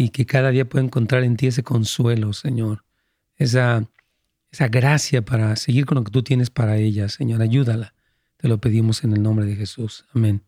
[0.00, 2.84] y que cada día pueda encontrar en ti ese consuelo, Señor,
[3.36, 3.84] esa,
[4.50, 7.42] esa gracia para seguir con lo que tú tienes para ella, Señor.
[7.42, 7.92] Ayúdala.
[8.38, 10.06] Te lo pedimos en el nombre de Jesús.
[10.14, 10.40] Amén.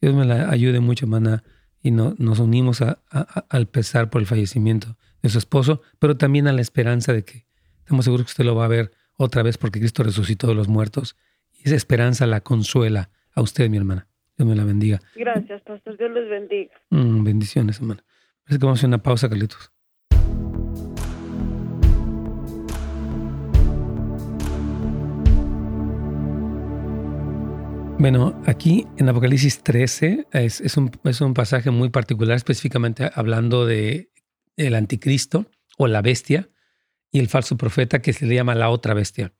[0.00, 1.42] Dios me la ayude mucho, hermana,
[1.82, 6.52] y no, nos unimos al pesar por el fallecimiento de su esposo, pero también a
[6.52, 7.44] la esperanza de que
[7.80, 10.68] estamos seguros que usted lo va a ver otra vez porque Cristo resucitó de los
[10.68, 11.16] muertos.
[11.58, 14.06] Y esa esperanza la consuela a usted, mi hermana.
[14.36, 15.00] Dios me la bendiga.
[15.16, 15.98] Gracias, pastor.
[15.98, 16.70] Dios les bendiga.
[16.90, 18.04] Mm, bendiciones, hermana.
[18.44, 19.70] Parece que vamos a hacer una pausa, Carlitos.
[27.98, 34.10] Bueno, aquí en Apocalipsis 13 es, un, es, un, pasaje muy particular, específicamente hablando de
[34.56, 35.46] el anticristo
[35.78, 36.50] o la bestia
[37.12, 39.32] y el falso profeta que se le llama la otra bestia.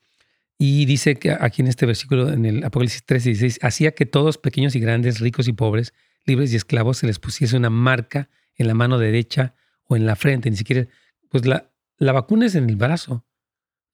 [0.58, 4.38] Y dice que aquí en este versículo, en el Apocalipsis 13, 16, hacía que todos,
[4.38, 5.92] pequeños y grandes, ricos y pobres,
[6.24, 10.16] libres y esclavos, se les pusiese una marca en la mano derecha o en la
[10.16, 10.86] frente, ni siquiera,
[11.28, 13.26] pues la, la vacuna es en el brazo,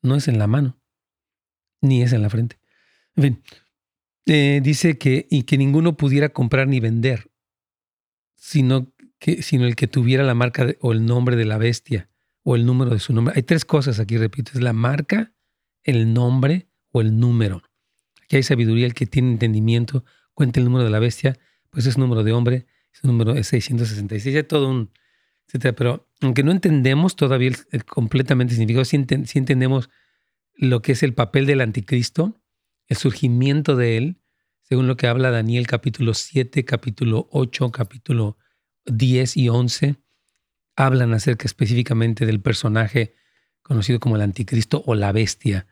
[0.03, 0.81] no es en la mano,
[1.81, 2.59] ni es en la frente.
[3.17, 3.43] En fin,
[4.27, 7.31] eh, dice que, y que ninguno pudiera comprar ni vender,
[8.37, 12.09] sino, que, sino el que tuviera la marca o el nombre de la bestia
[12.43, 13.35] o el número de su nombre.
[13.37, 15.33] Hay tres cosas aquí, repito, es la marca,
[15.83, 17.63] el nombre o el número.
[18.23, 21.39] Aquí hay sabiduría, el que tiene entendimiento, cuenta el número de la bestia,
[21.71, 22.67] pues es número de hombre,
[23.07, 24.91] número es 666, es todo un,
[25.47, 25.75] etcétera.
[25.75, 29.91] Pero aunque no entendemos todavía el, completamente significado, sí, entendemos
[30.55, 32.41] lo que es el papel del anticristo,
[32.87, 34.21] el surgimiento de él,
[34.63, 38.37] según lo que habla Daniel capítulo 7, capítulo 8, capítulo
[38.87, 39.97] 10 y 11,
[40.77, 43.15] hablan acerca específicamente del personaje
[43.63, 45.67] conocido como el anticristo o la bestia,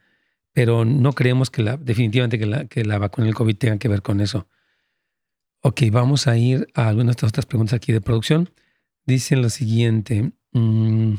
[0.53, 3.89] pero no creemos que la, definitivamente que la, que la vacuna del COVID tenga que
[3.89, 4.49] ver con eso.
[5.61, 8.51] Ok, vamos a ir a algunas de otras preguntas aquí de producción.
[9.05, 10.33] Dicen lo siguiente.
[10.53, 11.15] Mm,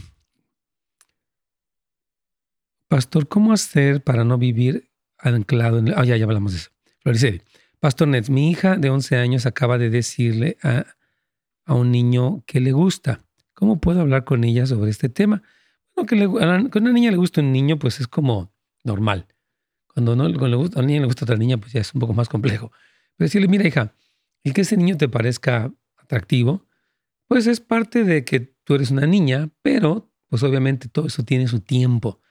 [2.88, 5.94] Pastor, ¿cómo hacer para no vivir anclado en...
[5.98, 6.70] Ah, ya, ya hablamos de eso.
[7.02, 7.42] Floriceli.
[7.80, 10.86] Pastor Nets, mi hija de 11 años acaba de decirle a,
[11.66, 13.26] a, un niño que le gusta.
[13.54, 15.44] ¿Cómo puedo hablar con ella sobre este tema?
[15.96, 19.28] Bueno, que a una niña le gusta un niño, pues es como normal.
[19.94, 21.94] Cuando, no, cuando le gusta, a una niña le gusta otra niña, pues ya es
[21.94, 22.72] un poco más complejo.
[23.18, 23.94] Pero decirle, mira hija,
[24.48, 26.66] el que ese niño te parezca atractivo,
[27.28, 31.48] pues es parte de que tú eres una niña, pero pues obviamente todo eso tiene
[31.48, 32.22] su tiempo.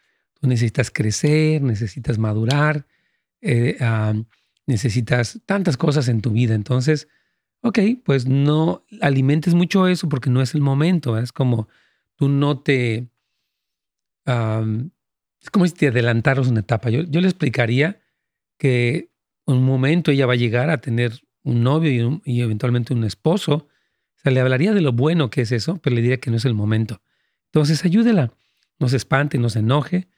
[0.40, 2.86] Tú necesitas crecer, necesitas madurar,
[3.40, 3.78] eh,
[4.66, 6.54] necesitas tantas cosas en tu vida.
[6.54, 7.08] Entonces,
[7.62, 11.18] ok, pues no alimentes mucho eso porque no es el momento.
[11.18, 11.68] Es como
[12.16, 13.08] tú no te...
[14.26, 16.90] es como si te adelantaras una etapa.
[16.90, 18.00] Yo, yo le explicaría
[18.58, 19.10] que
[19.46, 24.18] un momento ella va a llegar a tener un novio y, eventualmente un esposo, o
[24.20, 26.44] sea, le hablaría de lo bueno que es eso, pero le diría que no es
[26.44, 27.00] el momento.
[27.46, 28.32] Entonces, ayúdela,
[28.80, 30.08] no se espante, no se enoje,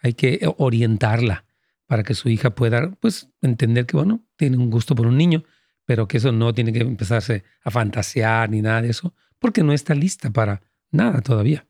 [0.00, 1.44] hay que orientarla
[1.86, 5.42] para que su hija pueda, pues, entender que, bueno, tiene un gusto por un niño,
[5.84, 9.72] pero que eso no tiene que empezarse a fantasear ni nada de eso, porque no
[9.72, 11.66] está lista para nada todavía.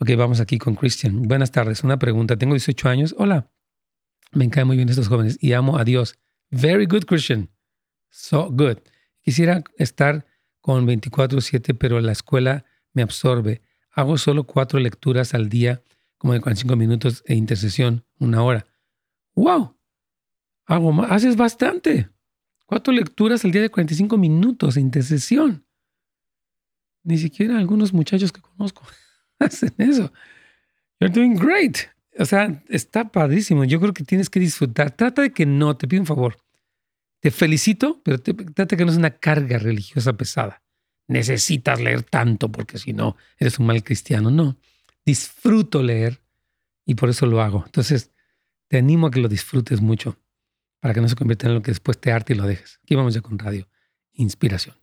[0.00, 1.22] Ok, vamos aquí con Christian.
[1.22, 1.82] Buenas tardes.
[1.82, 2.36] Una pregunta.
[2.36, 3.14] Tengo 18 años.
[3.18, 3.50] Hola.
[4.32, 6.18] Me caen muy bien estos jóvenes y amo a Dios.
[6.50, 7.48] Very good, Christian.
[8.10, 8.78] So good.
[9.20, 10.26] Quisiera estar
[10.60, 13.62] con 24/7, pero la escuela me absorbe.
[13.90, 15.82] Hago solo cuatro lecturas al día,
[16.18, 18.66] como de 45 minutos e intercesión, una hora.
[19.34, 19.76] ¡Wow!
[20.66, 21.02] Hago.
[21.04, 22.10] Haces bastante.
[22.66, 25.64] Cuatro lecturas al día de 45 minutos e intercesión.
[27.02, 28.82] Ni siquiera algunos muchachos que conozco
[29.38, 30.12] hacen eso.
[31.00, 31.78] You're doing great.
[32.18, 33.64] O sea, está padrísimo.
[33.64, 34.90] Yo creo que tienes que disfrutar.
[34.90, 36.36] Trata de que no, te pido un favor.
[37.20, 40.62] Te felicito, pero trata que no es una carga religiosa pesada.
[41.08, 44.30] Necesitas leer tanto porque si no, eres un mal cristiano.
[44.30, 44.56] No,
[45.04, 46.20] disfruto leer
[46.84, 47.64] y por eso lo hago.
[47.66, 48.12] Entonces,
[48.68, 50.18] te animo a que lo disfrutes mucho.
[50.80, 52.78] para que no se convierta en lo que después te arte y lo dejes.
[52.84, 53.68] Aquí vamos ya con radio.
[54.12, 54.76] Inspiración.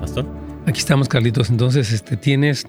[0.00, 0.26] Pastor.
[0.64, 1.50] Aquí estamos, Carlitos.
[1.50, 2.66] Entonces, este, ¿tienes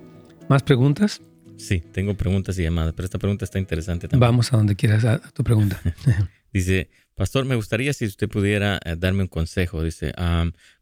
[0.49, 1.21] más preguntas?
[1.59, 4.27] Sí, tengo preguntas y llamadas, pero esta pregunta está interesante también.
[4.27, 5.79] Vamos a donde quieras a, tu pregunta.
[6.53, 9.83] Dice, Pastor, me gustaría si usted pudiera eh, darme un consejo.
[9.83, 10.13] Dice,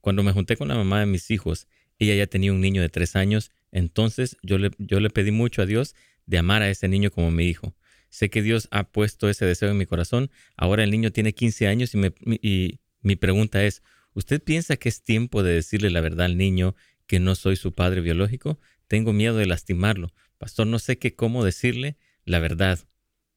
[0.02, 2.90] cuando me junté con la mamá de mis hijos, ella ya tenía un niño de
[2.90, 5.96] tres años, entonces yo le, yo le pedí mucho a Dios
[6.28, 7.74] de amar a ese niño como mi hijo.
[8.10, 10.30] Sé que Dios ha puesto ese deseo en mi corazón.
[10.56, 13.82] Ahora el niño tiene 15 años y, me, y mi pregunta es,
[14.13, 16.76] ¿usted piensa que es tiempo de decirle la verdad al niño
[17.08, 18.60] que no soy su padre biológico?
[18.88, 20.13] Tengo miedo de lastimarlo.
[20.38, 22.80] Pastor, no sé qué cómo decirle la verdad.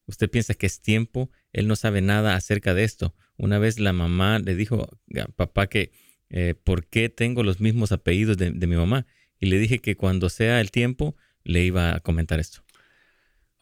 [0.05, 1.31] ¿Usted piensa que es tiempo?
[1.53, 3.15] Él no sabe nada acerca de esto.
[3.37, 5.91] Una vez la mamá le dijo a papá que
[6.29, 9.05] eh, por qué tengo los mismos apellidos de, mi mamá.
[9.39, 12.61] Y le dije que cuando sea el tiempo le iba a comentar esto.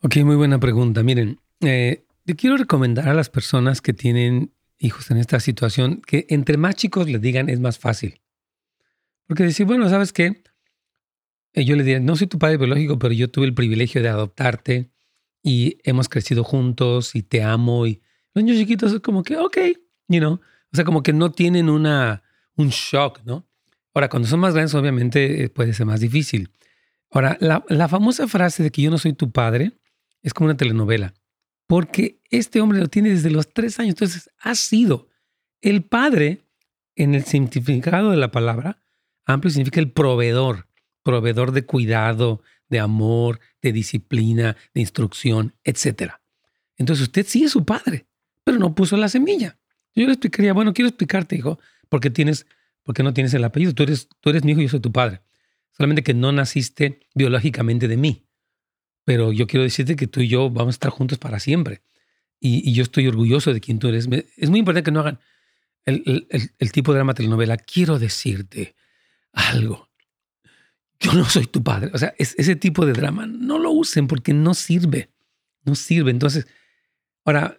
[0.02, 1.04] Ok, muy buena pregunta.
[1.04, 6.26] Miren, eh, yo quiero recomendar a las personas que tienen hijos en esta situación que
[6.30, 8.22] entre más chicos les digan es más fácil.
[9.28, 10.42] Porque decir, bueno, ¿sabes qué?
[11.54, 14.10] Eh, yo le diría, no soy tu padre biológico, pero yo tuve el privilegio de
[14.10, 14.92] adoptarte
[15.44, 17.88] y hemos crecido juntos y te amo.
[17.88, 18.02] Y
[18.34, 19.58] los niños chiquitos es como que, ok,
[20.08, 22.24] you know, o sea, como que no tienen una,
[22.56, 23.48] un shock, ¿no?
[23.94, 26.52] Ahora, cuando son más grandes, obviamente eh, puede ser más difícil.
[27.12, 29.72] Ahora, la, la, famosa frase de que yo no soy tu padre
[30.22, 31.16] es como una telenovela,
[31.66, 35.10] porque este hombre lo tiene desde los tres años, entonces ha sido
[35.62, 36.44] el padre
[36.96, 38.80] en el significado de la palabra
[39.34, 40.68] amplio significa el proveedor,
[41.04, 46.14] proveedor de cuidado, de amor, de disciplina, de instrucción, etc.
[46.78, 48.06] Entonces usted sí es su padre,
[48.44, 49.58] pero no puso la semilla.
[49.96, 51.60] Yo le explicaría, bueno, quiero explicarte, hijo,
[51.90, 52.46] porque tienes,
[52.84, 53.74] porque no tienes el apellido.
[53.74, 55.22] Tú eres, tú eres mi hijo y yo soy tu padre.
[55.72, 58.26] Solamente que no naciste biológicamente de mí.
[59.06, 61.82] Pero yo quiero decirte que tú y yo vamos a estar juntos para siempre.
[62.40, 64.08] Y, yo estoy orgulloso de quien tú eres.
[64.38, 65.20] Es muy importante que no hagan
[65.86, 67.58] el, tipo de drama telenovela.
[67.58, 68.76] Quiero decirte
[69.34, 69.89] algo.
[71.00, 71.92] Yo no soy tu padre.
[71.94, 75.12] O sea, ese tipo de drama no lo usen porque no sirve.
[75.64, 76.12] No sirve.
[76.12, 76.48] Entonces,
[77.24, 77.58] ahora,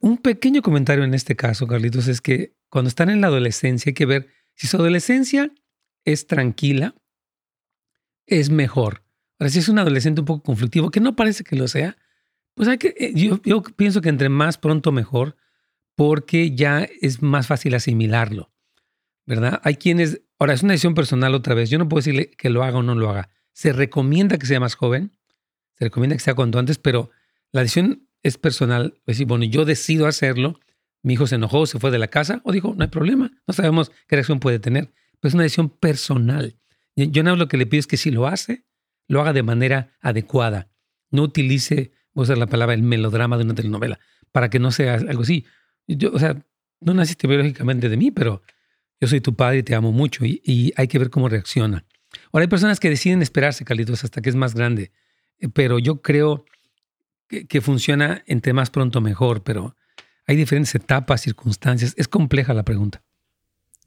[0.00, 3.94] un pequeño comentario en este caso, Carlitos, es que cuando están en la adolescencia hay
[3.94, 5.50] que ver si su adolescencia
[6.04, 6.94] es tranquila,
[8.26, 9.04] es mejor.
[9.38, 11.96] Ahora, si es un adolescente un poco conflictivo, que no parece que lo sea,
[12.54, 15.36] pues hay que, eh, yo, yo pienso que entre más pronto mejor,
[15.96, 18.52] porque ya es más fácil asimilarlo,
[19.26, 19.60] ¿verdad?
[19.64, 22.64] Hay quienes, ahora es una decisión personal otra vez, yo no puedo decirle que lo
[22.64, 23.30] haga o no lo haga.
[23.52, 25.12] Se recomienda que sea más joven,
[25.74, 27.10] se recomienda que sea cuanto antes, pero
[27.52, 28.94] la decisión es personal.
[28.98, 30.58] Es decir, bueno, yo decido hacerlo
[31.04, 33.54] mi hijo se enojó, se fue de la casa, o dijo, no hay problema, no
[33.54, 34.90] sabemos qué reacción puede tener.
[35.20, 36.56] Pero es una decisión personal.
[36.96, 38.64] Yo no lo que le pido es que si lo hace,
[39.06, 40.70] lo haga de manera adecuada.
[41.10, 44.00] No utilice, voy a usar la palabra, el melodrama de una telenovela,
[44.32, 45.44] para que no sea algo así.
[45.86, 46.42] Yo, o sea,
[46.80, 48.42] no naciste biológicamente de mí, pero
[49.04, 51.84] yo soy tu padre y te amo mucho y, hay que ver cómo reacciona.
[52.32, 54.92] Ahora hay personas que deciden esperarse, Carlitos, hasta que es más grande,
[55.38, 56.44] eh, pero yo creo
[57.28, 59.76] que, que funciona entre más pronto mejor, pero
[60.26, 61.92] hay diferentes etapas, circunstancias.
[61.96, 63.02] Es compleja la pregunta.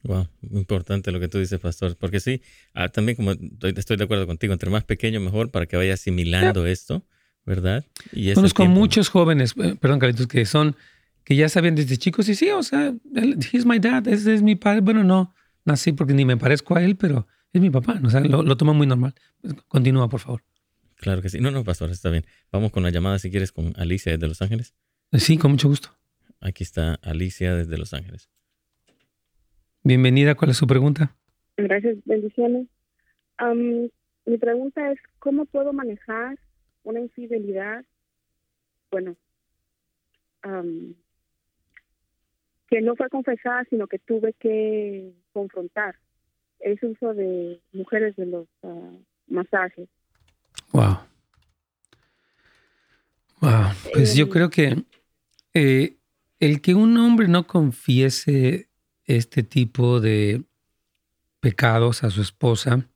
[0.04, 2.42] Wow, importante lo que tú dices, pastor, porque sí,
[2.74, 6.68] ah, también como estoy, de acuerdo contigo, entre más pequeño mejor para que vaya asimilando
[6.68, 7.04] esto,
[7.46, 7.86] ¿verdad?
[8.12, 10.76] Y Conozco muchos jóvenes, eh, perdón, Carlitos, que son,
[11.28, 12.96] que ya sabían desde chicos y sí, o sea,
[13.52, 14.80] he's my dad, ese es mi padre.
[14.80, 15.34] Bueno, no,
[15.66, 18.56] nací porque ni me parezco a él, pero es mi papá, o sea, lo, lo
[18.56, 19.13] toma muy normal.
[19.68, 20.42] Continúa, por favor.
[20.96, 21.42] Claro que sí.
[21.42, 22.24] No, no, pastor, está bien.
[22.50, 24.74] Vamos con la llamada si quieres con Alicia desde Los Ángeles.
[25.12, 25.90] Sí, con mucho gusto.
[26.40, 28.30] Aquí está Alicia desde Los Ángeles.
[29.84, 31.13] Bienvenida, ¿cuál es su pregunta?
[31.58, 32.68] Gracias, bendiciones.
[34.26, 36.40] mi pregunta es, ¿cómo puedo manejar
[36.84, 37.84] una infidelidad?
[38.92, 39.18] Bueno,
[42.68, 45.96] que no fue confesada, sino que tuve que confrontar.
[46.60, 48.92] Es uso de mujeres de los ah,
[49.28, 49.88] masajes.
[50.74, 51.00] Wow.
[53.42, 53.72] Wow.
[53.94, 54.84] Pues yo em, creo que
[55.54, 55.98] eh,
[56.40, 58.70] el que un hombre no confiese
[59.06, 60.44] este tipo de
[61.40, 62.90] pecados a su esposa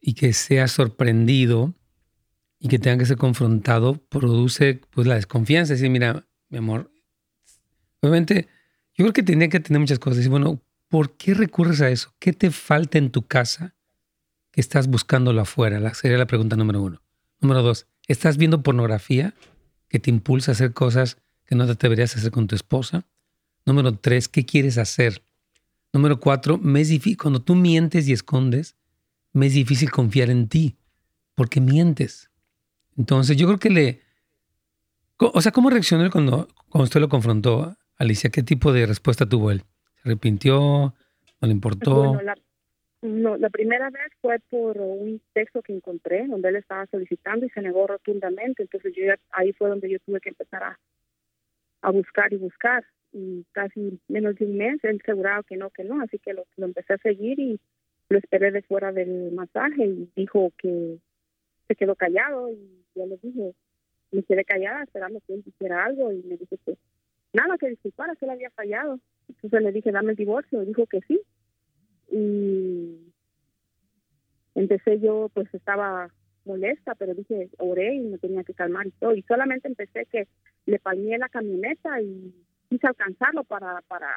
[0.00, 1.74] y que sea sorprendido
[2.58, 5.74] y que tenga que ser confrontado produce pues la desconfianza.
[5.74, 6.90] Decir, mira, mi amor,
[8.00, 8.48] obviamente
[8.94, 10.18] yo creo que tenía que tener muchas cosas.
[10.18, 12.14] Decir, bueno, ¿por qué recurres a eso?
[12.18, 13.74] ¿Qué te falta en tu casa
[14.50, 15.80] que estás buscándolo afuera?
[15.80, 17.02] La, sería la pregunta número uno.
[17.40, 19.34] Número dos, ¿estás viendo pornografía
[19.92, 23.04] que te impulsa a hacer cosas que no te deberías hacer con tu esposa.
[23.66, 25.22] Número tres, ¿qué quieres hacer?
[25.92, 28.74] Número cuatro, me difícil, cuando tú mientes y escondes,
[29.34, 30.78] me es difícil confiar en ti.
[31.34, 32.30] porque mientes.
[32.96, 34.00] Entonces yo creo que le...
[35.18, 38.30] O sea, ¿cómo reaccionó cuando, cuando usted lo confrontó, Alicia?
[38.30, 39.62] ¿Qué tipo de respuesta tuvo él?
[40.02, 40.58] ¿Se arrepintió?
[41.40, 42.20] ¿No le importó?
[42.20, 42.34] la,
[43.00, 47.50] no, la primera vez fue por un texto que encontré donde él estaba solicitando y
[47.50, 48.62] se negó rotundamente.
[48.62, 50.78] Entonces yo ahí fue donde yo tuve que empezar a,
[51.82, 52.84] a buscar y buscar.
[53.12, 56.02] Y casi menos de un mes él aseguraba que no, que no.
[56.02, 57.60] Así que lo, empecé a seguir y
[58.08, 60.98] lo esperé de fuera del masaje y dijo que
[61.68, 63.54] se quedó callado y yo le dije,
[64.10, 66.76] me quedé callada esperando que él hiciera algo y me dijo que
[67.32, 68.98] nada, que disculpara, que él había fallado.
[69.28, 71.20] Entonces le dije, dame el divorcio, y dijo que sí.
[72.10, 73.12] Y
[74.54, 76.08] empecé yo, pues estaba
[76.44, 79.14] molesta, pero dije, oré y me tenía que calmar y todo.
[79.14, 80.28] Y solamente empecé que
[80.66, 82.34] le palmeé la camioneta y
[82.68, 84.10] quise alcanzarlo para, para,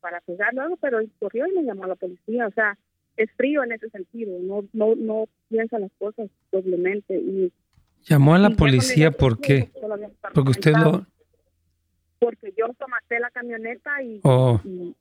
[0.00, 2.46] para pegarlo algo, pero corrió y me llamó a la policía.
[2.46, 2.76] O sea,
[3.16, 7.16] es frío en ese sentido, no, no, no piensa las cosas doblemente.
[7.16, 7.52] Y,
[8.02, 9.70] ¿Llamó a la policía por qué?
[10.34, 11.06] Porque usted lo...
[12.20, 13.90] Porque yo tomaste la camioneta
[14.22, 14.60] oh.
[14.64, 14.94] y,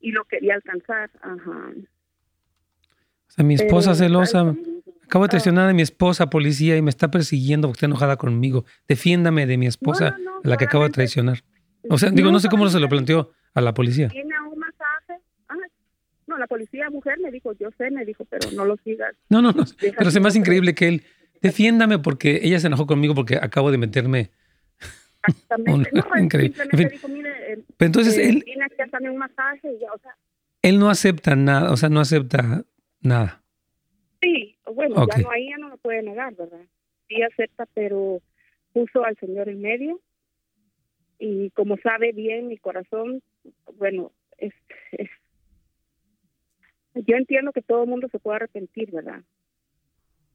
[0.00, 1.10] y, lo quería alcanzar.
[1.22, 1.72] Ajá.
[3.28, 4.54] O sea, mi esposa celosa...
[5.04, 8.64] Acabo de traicionar a mi esposa, policía, y me está persiguiendo porque está enojada conmigo.
[8.88, 11.44] Defiéndame de mi esposa, la que acabo de traicionar.
[11.90, 14.08] O sea, digo, no sé cómo se lo planteó a la policía
[16.38, 19.14] la policía mujer me dijo, yo sé, me dijo, pero no lo sigas.
[19.28, 19.64] No, no, no.
[19.80, 21.02] Pero es más increíble que él,
[21.40, 24.30] defiéndame porque ella se enojó conmigo porque acabo de meterme.
[25.26, 25.90] Exactamente.
[25.92, 26.64] no, increíble.
[26.90, 28.42] dijo, mire, eh, pero entonces eh, él.
[28.44, 30.16] Viene aquí a hacerme un masaje y ya, o sea.
[30.62, 32.64] Él no acepta nada, o sea, no acepta
[33.00, 33.42] nada.
[34.22, 36.64] Sí, bueno, ya no, ahí ya no lo puede negar, ¿verdad?
[37.08, 38.20] Sí acepta, pero
[38.72, 40.00] puso al Señor en medio
[41.18, 43.22] y como sabe bien mi corazón,
[43.76, 44.54] bueno, es,
[44.92, 45.10] es
[46.94, 49.22] yo entiendo que todo el mundo se puede arrepentir, ¿verdad?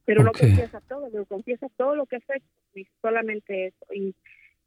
[0.06, 3.94] Pero no confiesa todo, confiesa todo lo que ha hecho y solamente eso.
[3.94, 4.16] Y,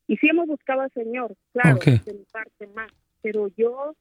[0.06, 2.90] y sí hemos buscado al Señor, claro, de mi parte más,
[3.22, 3.96] pero yo,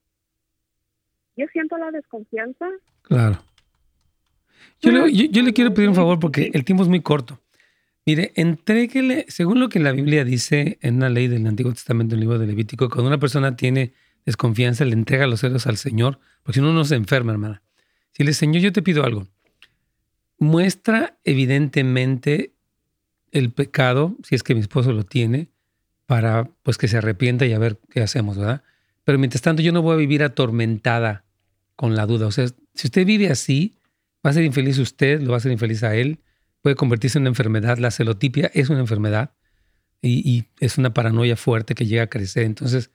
[1.38, 2.68] yo siento la desconfianza.
[3.04, 3.42] Claro.
[4.82, 7.40] Yo le, yo, le quiero pedir un favor porque el tiempo es muy corto.
[8.06, 12.20] Mire, entréguele, según lo que la Biblia dice en una ley del Antiguo Testamento, en
[12.20, 13.94] el libro de Levítico, cuando una persona tiene
[14.26, 17.62] desconfianza, le entrega los celos al Señor, porque si no, uno se enferma, hermana.
[18.12, 19.28] Si le Señor, yo te pido algo,
[20.40, 22.54] muestra evidentemente
[23.32, 25.51] el pecado, si es que mi esposo lo tiene,
[26.12, 28.64] para pues que se arrepienta y a ver qué hacemos, ¿verdad?
[29.06, 31.24] Pero mientras tanto yo no voy a vivir atormentada
[31.78, 32.28] con la duda.
[32.28, 33.78] O sea, si usted vive así,
[34.18, 36.20] va a ser infeliz usted, lo va a ser infeliz a él,
[36.62, 37.78] puede convertirse en una enfermedad.
[37.78, 39.32] La celotipia es una enfermedad
[40.02, 42.44] y, es una paranoia fuerte que llega a crecer.
[42.44, 42.92] Entonces,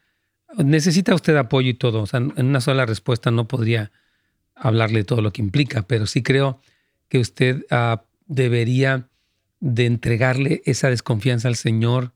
[0.59, 2.03] necesita usted apoyo y todo.
[2.03, 3.93] O sea, en una sola respuesta no podría
[4.55, 6.61] hablarle todo lo que implica, pero sí creo
[7.09, 9.09] que usted ah, debería
[9.61, 12.13] de entregarle esa desconfianza al Señor.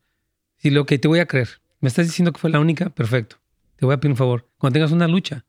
[0.61, 1.49] Si lo que te voy a creer,
[1.81, 3.37] me estás diciendo que fue la única, perfecto.
[3.77, 4.47] Te voy a pedir un favor.
[4.59, 5.47] Cuando tengas una lucha,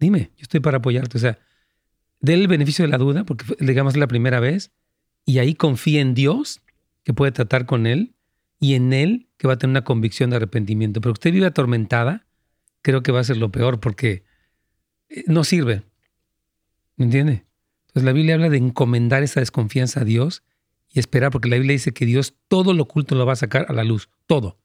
[0.00, 1.18] dime, yo estoy para apoyarte.
[1.18, 1.38] O sea,
[2.20, 4.72] dé el beneficio de la duda, porque digamos la primera vez,
[5.26, 6.62] y ahí confía en Dios,
[7.02, 8.14] que puede tratar con Él,
[8.58, 11.02] y en Él, que va a tener una convicción de arrepentimiento.
[11.02, 12.26] Pero usted vive atormentada,
[12.80, 14.24] creo que va a ser lo peor, porque
[15.10, 15.82] eh, no sirve.
[16.96, 17.44] ¿Me entiende?
[17.88, 20.42] Entonces la Biblia habla de encomendar esa desconfianza a Dios
[20.94, 23.66] y esperar, porque la Biblia dice que Dios todo lo oculto lo va a sacar
[23.68, 24.58] a la luz, todo.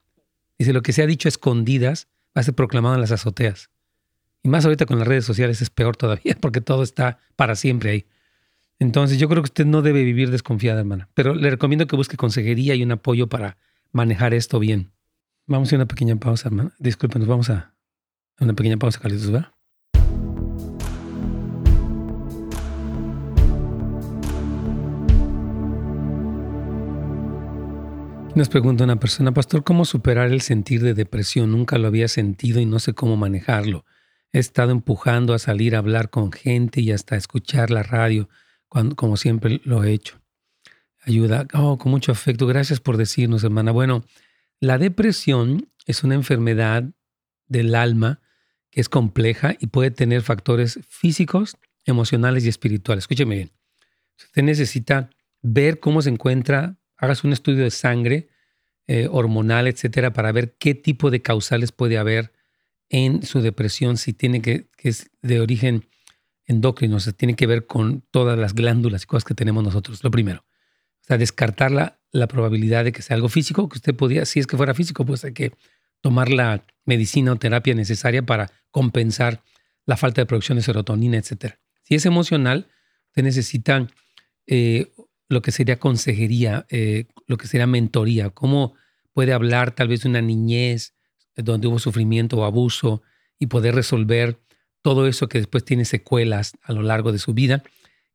[0.60, 2.08] Dice, lo que se ha dicho a escondidas
[2.38, 3.72] va a ser proclamado en las azoteas.
[4.44, 7.90] Y más ahorita con las redes sociales es peor todavía, porque todo está para siempre
[7.90, 8.06] ahí.
[8.78, 11.10] Entonces yo creo que usted no debe vivir desconfiada, hermana.
[11.16, 13.58] Pero le recomiendo que busque consejería y un apoyo para
[13.92, 14.92] manejar esto bien.
[15.48, 16.74] Vamos a una pequeña pausa, hermana.
[16.78, 17.74] Disculpen, nos vamos a
[18.40, 19.52] una pequeña pausa, Carlitos, ¿verdad?
[28.40, 31.52] Nos pregunta una persona, pastor, ¿cómo superar el sentir de depresión?
[31.52, 33.84] Nunca lo había sentido y no sé cómo manejarlo.
[34.32, 38.30] He estado empujando a salir a hablar con gente y hasta escuchar la radio,
[38.70, 40.22] como siempre lo he hecho.
[41.02, 42.48] Ayuda, oh, con mucho afecto.
[42.48, 43.74] Gracias por decirnos, hermana.
[43.74, 44.06] Bueno,
[44.62, 46.86] la depresión es una enfermedad
[47.50, 48.22] del alma
[48.72, 53.04] que es compleja y puede tener factores físicos, emocionales y espirituales.
[53.04, 53.52] Escúcheme bien.
[54.18, 55.10] Usted necesita
[55.42, 58.30] ver cómo se encuentra hagas un estudio de sangre,
[58.88, 62.34] eh, hormonal, etcétera, para ver qué tipo de causales puede haber
[62.90, 65.88] en su depresión, si tiene que, que es de origen
[66.46, 70.04] endocrino, o sea, tiene que ver con todas las glándulas y cosas que tenemos nosotros,
[70.04, 70.44] lo primero.
[71.02, 74.40] O sea, descartar la, la probabilidad de que sea algo físico, que usted podía, si
[74.40, 75.54] es que fuera físico, pues hay que
[76.02, 79.44] tomar la medicina o terapia necesaria para compensar
[79.86, 81.60] la falta de producción de serotonina, etcétera.
[81.84, 82.68] Si es emocional,
[83.10, 83.88] usted necesita
[84.48, 84.92] eh,
[85.30, 88.74] lo que sería consejería, eh, lo que sería mentoría, cómo
[89.14, 90.96] puede hablar tal vez de una niñez
[91.36, 93.02] donde hubo sufrimiento o abuso
[93.38, 94.40] y poder resolver
[94.82, 97.64] todo eso que después tiene secuelas a lo largo de su vida.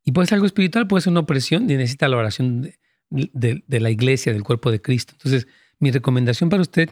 [0.04, 2.72] Y puede ser algo espiritual, puede ser una opresión y necesita la oración
[3.10, 5.14] de, la iglesia, del cuerpo de Cristo.
[5.16, 5.46] Entonces,
[5.78, 6.90] mi recomendación para usted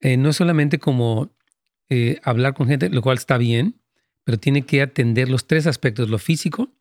[0.00, 1.30] eh, no es solamente como
[1.90, 3.80] eh, hablar con gente, lo cual está bien,
[4.24, 6.72] pero tiene que atender los tres aspectos, lo físico,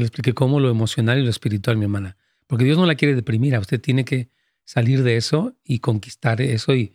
[0.00, 2.16] le expliqué cómo, lo emocional y lo espiritual, mi hermana.
[2.46, 4.28] Porque Dios no la quiere deprimir, usted tiene que
[4.64, 6.92] salir de eso y conquistar eso y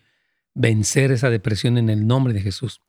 [0.54, 2.82] vencer esa depresión en el nombre de Jesús.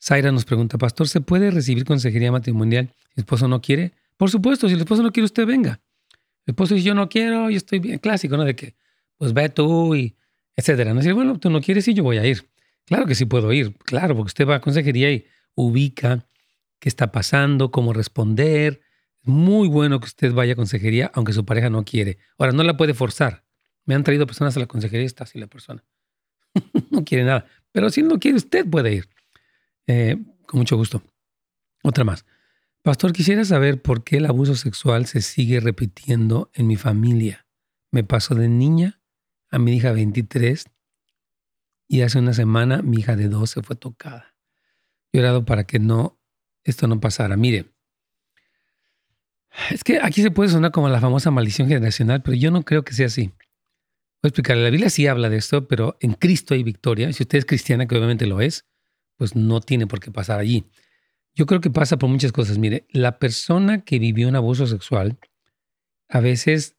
[0.00, 3.92] Zaira nos pregunta, Pastor, ¿se puede recibir consejería matrimonial si el esposo no quiere?
[4.16, 5.80] Por supuesto, si el esposo no quiere, usted venga.
[6.46, 8.44] El esposo dice, yo no quiero, yo estoy bien, clásico, ¿no?
[8.44, 8.74] De que,
[9.16, 10.16] pues ve tú y
[10.58, 10.92] etcétera.
[10.92, 12.50] No decir, bueno, tú no quieres y yo voy a ir.
[12.84, 15.24] Claro que sí puedo ir, claro, porque usted va a consejería y
[15.54, 16.26] ubica
[16.80, 18.80] qué está pasando, cómo responder.
[19.28, 22.16] Muy bueno que usted vaya a consejería, aunque su pareja no quiere.
[22.38, 23.44] Ahora, no la puede forzar.
[23.84, 25.84] Me han traído personas a la consejería y está así la persona.
[26.90, 27.44] no quiere nada.
[27.70, 29.08] Pero si no quiere, usted puede ir.
[29.86, 30.16] Eh,
[30.46, 31.02] con mucho gusto.
[31.82, 32.24] Otra más.
[32.80, 37.46] Pastor, quisiera saber por qué el abuso sexual se sigue repitiendo en mi familia.
[37.90, 39.02] Me pasó de niña
[39.50, 40.64] a mi hija 23
[41.86, 44.34] y hace una semana mi hija de 12 fue tocada.
[45.12, 46.18] He para que no,
[46.64, 47.36] esto no pasara.
[47.36, 47.74] Mire,
[49.70, 52.84] es que aquí se puede sonar como la famosa maldición generacional, pero yo no creo
[52.84, 53.32] que sea así.
[54.20, 54.64] Voy a explicarle.
[54.64, 57.12] La Biblia sí habla de esto, pero en Cristo hay victoria.
[57.12, 58.66] Si usted es cristiana, que obviamente lo es,
[59.16, 60.64] pues no tiene por qué pasar allí.
[61.34, 62.58] Yo creo que pasa por muchas cosas.
[62.58, 65.18] Mire, la persona que vivió un abuso sexual
[66.08, 66.76] a veces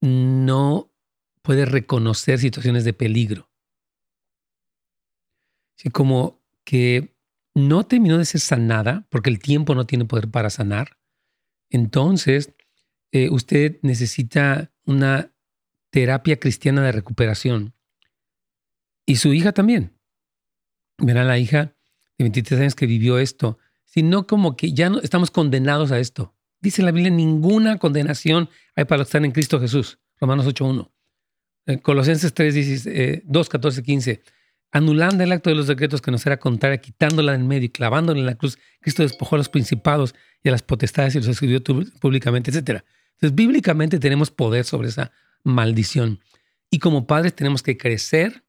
[0.00, 0.92] no
[1.42, 3.50] puede reconocer situaciones de peligro.
[5.92, 7.16] Como que
[7.54, 10.99] no terminó de ser sanada porque el tiempo no tiene poder para sanar.
[11.70, 12.52] Entonces,
[13.12, 15.32] eh, usted necesita una
[15.90, 17.74] terapia cristiana de recuperación.
[19.06, 19.96] Y su hija también.
[20.98, 21.74] Verá la hija
[22.18, 26.36] de 23 años que vivió esto, sino como que ya no estamos condenados a esto.
[26.60, 29.98] Dice la Biblia, ninguna condenación hay para los que están en Cristo Jesús.
[30.20, 30.90] Romanos 8.1.
[31.66, 34.22] Eh, Colosenses 3, 2, 14, 15.
[34.72, 38.20] Anulando el acto de los decretos que nos era contraria, quitándola del medio y clavándola
[38.20, 41.60] en la cruz, Cristo despojó a los principados y a las potestades y los escribió
[42.00, 42.82] públicamente, etc.
[43.14, 45.10] Entonces, bíblicamente tenemos poder sobre esa
[45.42, 46.20] maldición.
[46.70, 48.44] Y como padres tenemos que crecer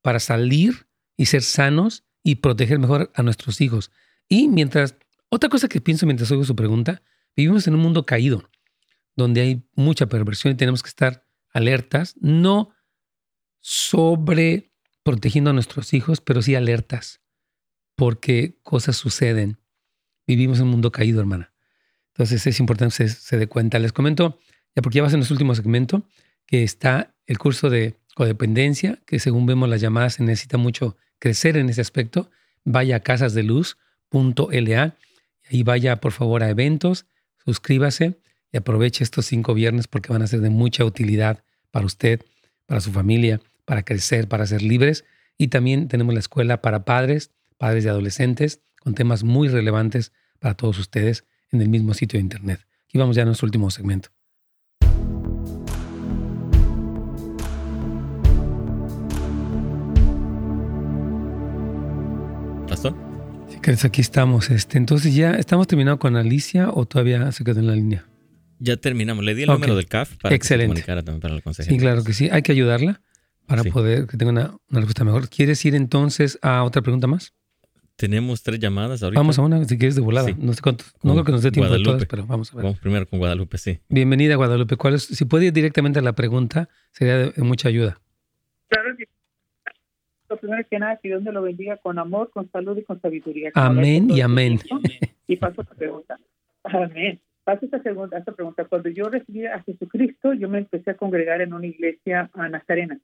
[0.00, 3.90] para salir y ser sanos y proteger mejor a nuestros hijos.
[4.28, 4.96] Y mientras,
[5.28, 7.02] otra cosa que pienso mientras oigo su pregunta,
[7.36, 8.48] vivimos en un mundo caído,
[9.16, 12.70] donde hay mucha perversión y tenemos que estar alertas, no
[13.60, 14.73] sobre
[15.04, 17.20] protegiendo a nuestros hijos, pero sí alertas,
[17.94, 19.58] porque cosas suceden.
[20.26, 21.52] Vivimos en un mundo caído, hermana.
[22.08, 23.78] Entonces es importante que se, dé cuenta.
[23.78, 24.38] Les comento,
[24.74, 26.08] ya porque ya va a ser nuestro último segmento,
[26.46, 31.56] que está el curso de codependencia, que según vemos las llamadas se necesita mucho crecer
[31.56, 32.30] en ese aspecto.
[32.64, 34.96] Vaya a casasdeluz.la
[35.50, 37.06] y vaya por favor a eventos,
[37.44, 38.18] suscríbase
[38.52, 42.24] y aproveche estos cinco viernes porque van a ser de mucha utilidad para usted,
[42.66, 45.04] para su familia, para crecer, para ser libres.
[45.36, 50.54] Y también tenemos la escuela para padres, padres de adolescentes, con temas muy relevantes para
[50.54, 52.60] todos ustedes en el mismo sitio de internet.
[52.88, 54.10] Aquí vamos ya a nuestro último segmento.
[63.64, 64.50] Si aquí estamos.
[64.50, 68.06] Este, entonces, ¿ya estamos terminando con Alicia o todavía se quedó en la línea?
[68.58, 69.24] Ya terminamos.
[69.24, 70.82] Le di el número del CAF para Excelente.
[70.82, 71.70] que se también para el consejo.
[71.70, 72.28] Sí, claro que sí.
[72.30, 73.00] Hay que ayudarla
[73.46, 75.28] para poder que tenga una, una, respuesta mejor.
[75.28, 77.34] ¿Quieres ir entonces a otra pregunta más?
[77.96, 79.20] Tenemos tres llamadas ahorita.
[79.20, 80.28] Vamos a una, si quieres, de volada.
[80.36, 82.64] No sé cuánto, no creo que nos dé tiempo de todas, pero vamos a ver.
[82.64, 83.78] Vamos primero con Guadalupe, sí.
[83.88, 84.76] Bienvenida, Guadalupe.
[84.76, 88.00] ¿Cuál es, si puede ir directamente a la pregunta, sería de mucha ayuda.
[88.68, 89.04] Claro que
[90.28, 93.00] lo primero que nada, que Dios me lo bendiga con amor, con salud y con
[93.00, 93.52] sabiduría.
[93.54, 94.58] Amén y amén.
[95.28, 96.18] Y paso a esta pregunta.
[96.64, 97.20] Amén.
[97.44, 98.64] Paso esta pregunta, esta pregunta.
[98.64, 102.98] Cuando yo recibí a Jesucristo, yo me empecé a congregar en una iglesia a nazarena.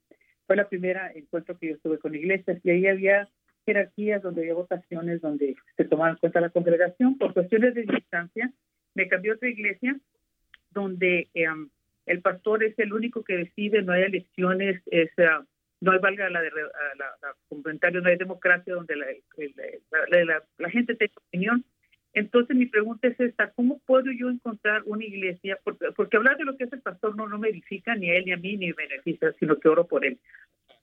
[0.51, 3.29] Fue la primera encuentro que yo estuve con iglesias y ahí había
[3.65, 7.17] jerarquías donde había votaciones donde se tomaban en cuenta la congregación.
[7.19, 8.51] Por cuestiones de distancia,
[8.97, 9.97] me cambió otra iglesia
[10.73, 11.71] donde em,
[12.05, 15.45] el pastor es el único que decide, no hay elecciones, es, uh,
[15.83, 19.07] no hay valga la, de, la, la, comentario, no hay democracia donde la,
[20.09, 21.65] la, la, gente tenga opinión.
[22.13, 25.59] Entonces mi pregunta es esta, ¿cómo puedo yo encontrar una iglesia?
[25.63, 28.17] Porque, porque hablar de lo que es el pastor no, no me edifica ni a
[28.17, 30.19] él ni a mí ni me beneficia, sino que oro por él.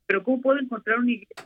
[0.06, 1.46] Pero ¿cómo puedo encontrar una iglesia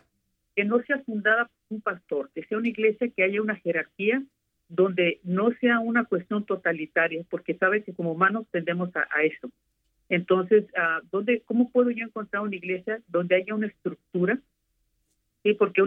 [0.55, 4.21] que no sea fundada por un pastor, que sea una iglesia que haya una jerarquía
[4.67, 9.49] donde no sea una cuestión totalitaria, porque sabe que como humanos tendemos a, eso.
[10.07, 14.39] Entonces, uh, ¿dónde, ¿cómo puedo yo encontrar una iglesia donde haya una estructura?
[15.43, 15.81] Sí, porque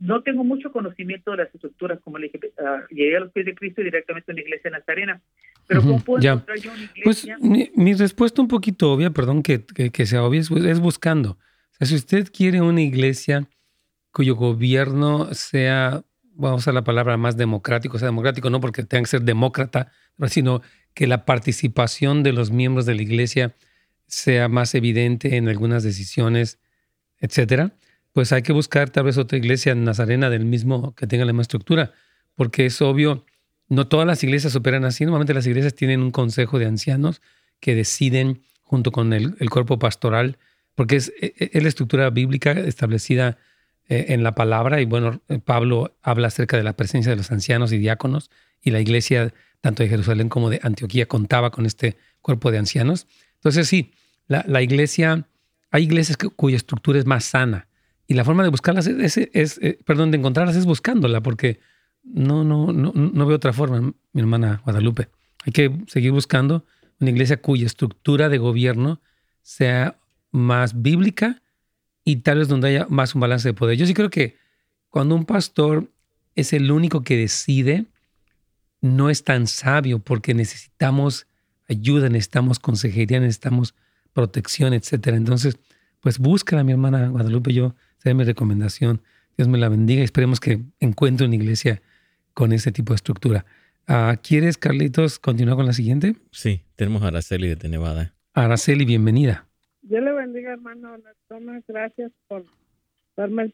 [0.00, 3.46] no tengo mucho conocimiento de las estructuras, como le dije, uh, llegué a los pies
[3.46, 5.22] de Cristo directamente a una iglesia nazarena.
[5.66, 7.38] Pero ¿cómo puedo encontrar yo una pues, iglesia?
[7.40, 11.30] Pues mi, respuesta un poquito obvia, perdón que, que, sea obvia, es, buscando.
[11.30, 13.48] O sea, si usted quiere una iglesia
[14.12, 16.02] cuyo gobierno sea
[16.38, 19.22] vamos a usar la palabra más democrático, o sea, democrático no porque tenga que ser
[19.22, 19.90] demócrata,
[20.26, 20.60] sino
[20.92, 23.54] que la participación de los miembros de la iglesia
[24.06, 26.60] sea más evidente en algunas decisiones,
[27.20, 27.72] etcétera,
[28.16, 31.42] pues hay que buscar tal vez otra iglesia nazarena del mismo que tenga la misma
[31.42, 31.92] estructura,
[32.34, 33.26] porque es obvio,
[33.68, 37.20] no todas las iglesias operan así, normalmente las iglesias tienen un consejo de ancianos
[37.60, 40.38] que deciden junto con el, cuerpo pastoral,
[40.74, 43.36] porque es, e, e, es la estructura bíblica establecida
[43.86, 47.30] eh, en la palabra y bueno, eh, Pablo habla acerca de la presencia de los
[47.30, 48.30] ancianos y diáconos
[48.62, 53.06] y la iglesia tanto de Jerusalén como de Antioquía contaba con este cuerpo de ancianos.
[53.34, 53.92] Entonces sí,
[54.26, 55.28] la, iglesia,
[55.70, 57.68] hay iglesias cuya estructura es más sana
[58.06, 61.60] y la forma de buscarlas es, eh, perdón, de encontrarlas es buscándola porque
[62.04, 65.08] no, no, no, no veo otra forma, mi hermana Guadalupe.
[65.44, 66.64] Hay que seguir buscando
[67.00, 69.00] una iglesia cuya estructura de gobierno
[69.42, 69.96] sea
[70.30, 71.42] más bíblica
[72.04, 73.76] y tal vez donde haya más un balance de poder.
[73.76, 74.36] Yo sí creo que
[74.88, 75.90] cuando un pastor
[76.36, 77.86] es el único que decide,
[78.80, 81.26] no es tan sabio porque necesitamos
[81.68, 83.74] ayuda, necesitamos consejería, necesitamos
[84.12, 85.08] protección, etc.
[85.08, 85.58] Entonces,
[86.00, 87.74] pues búscala, mi hermana Guadalupe, yo,
[88.06, 89.00] seré mi recomendación.
[89.36, 91.82] Dios me la bendiga y esperemos que encuentre una iglesia
[92.34, 93.44] con ese tipo de estructura.
[93.88, 96.14] Ah, ¿Quieres, Carlitos, continuar con la siguiente?
[96.30, 98.14] Sí, tenemos a Araceli de Nevada.
[98.32, 99.48] Araceli, bienvenida.
[99.82, 100.96] Yo le bendiga, hermano
[101.26, 101.64] Tomás.
[101.66, 102.44] Gracias por
[103.16, 103.52] darme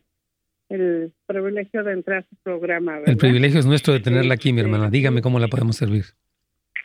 [0.68, 2.98] el privilegio de entrar a su programa.
[3.06, 4.90] El privilegio es nuestro de tenerla aquí, mi hermana.
[4.90, 6.04] Dígame cómo la podemos servir.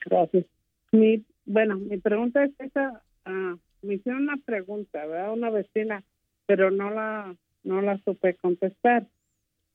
[0.06, 0.46] Gracias.
[0.94, 3.02] Mi, bueno, mi pregunta es esa.
[3.26, 5.34] Ah, me hicieron una pregunta, ¿verdad?
[5.34, 6.04] Una vecina,
[6.46, 9.08] pero no la, no la supe contestar.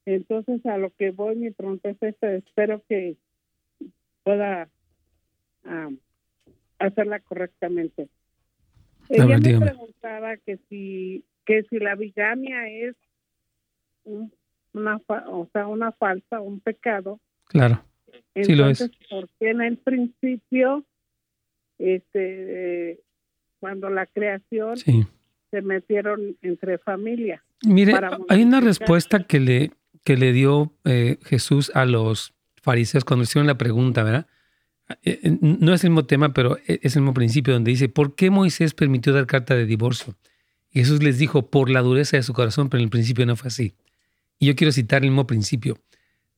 [0.05, 2.33] Entonces, a lo que voy, mi pregunta es esta.
[2.33, 3.17] Espero que
[4.25, 4.69] pueda
[5.65, 5.91] ah,
[6.79, 8.09] hacerla correctamente.
[9.09, 12.95] Ella me preguntaba que si que si la bigamia es
[14.05, 17.83] una o sea una falta un pecado claro
[18.35, 20.85] sí lo es porque en el principio
[21.79, 23.01] este
[23.61, 27.95] cuando la creación se metieron entre familia mire
[28.29, 29.73] hay una respuesta que le
[30.05, 34.27] que le dio eh, Jesús a los fariseos cuando hicieron la pregunta verdad
[35.03, 37.89] eh, eh, no es el mismo tema, pero e, es el mismo principio donde dice,
[37.89, 40.17] ¿por qué Moisés permitió dar carta de divorcio?
[40.71, 43.37] Y Jesús les dijo, por la dureza de su corazón, pero en el principio no
[43.37, 43.75] fue así.
[44.39, 45.79] Y yo quiero citar el mismo principio.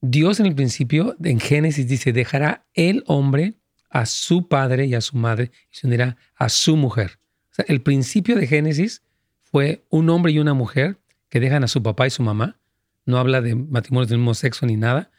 [0.00, 3.54] Dios en el principio, en Génesis, dice, dejará el hombre
[3.90, 7.18] a su padre y a su madre y se unirá a su mujer.
[7.52, 9.02] O sea, el principio de Génesis
[9.42, 10.98] fue un hombre y una mujer
[11.34, 12.60] que dejan a su papá y su mamá.
[13.06, 15.10] No habla de matrimonios del mismo sexo ni nada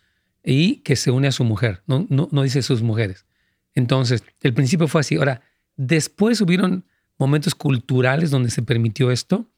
[0.46, 3.26] y que se une a su mujer, no, no, no dice sus mujeres.
[3.74, 5.18] Entonces, el principio fue así.
[5.18, 5.42] Ahora,
[5.76, 6.86] después hubieron
[7.18, 9.50] momentos culturales donde se permitió esto,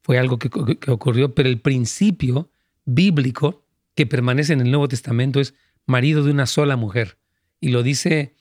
[0.00, 2.50] fue algo que, que, ocurrió, pero el principio
[2.86, 3.62] bíblico
[3.94, 5.52] que permanece en el Nuevo Testamento es
[5.84, 7.18] marido de una sola mujer.
[7.60, 8.34] Y lo dice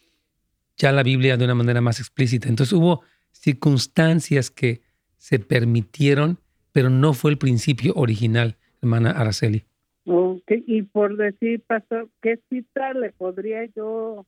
[0.78, 2.48] ya la Biblia de una manera más explícita.
[2.48, 3.02] Entonces hubo
[3.34, 4.84] circunstancias que
[5.18, 6.40] se permitieron,
[6.76, 9.64] pero no fue el principio original, hermana Araceli.
[10.68, 14.26] Y por decir, pastor, ¿qué cita le podría yo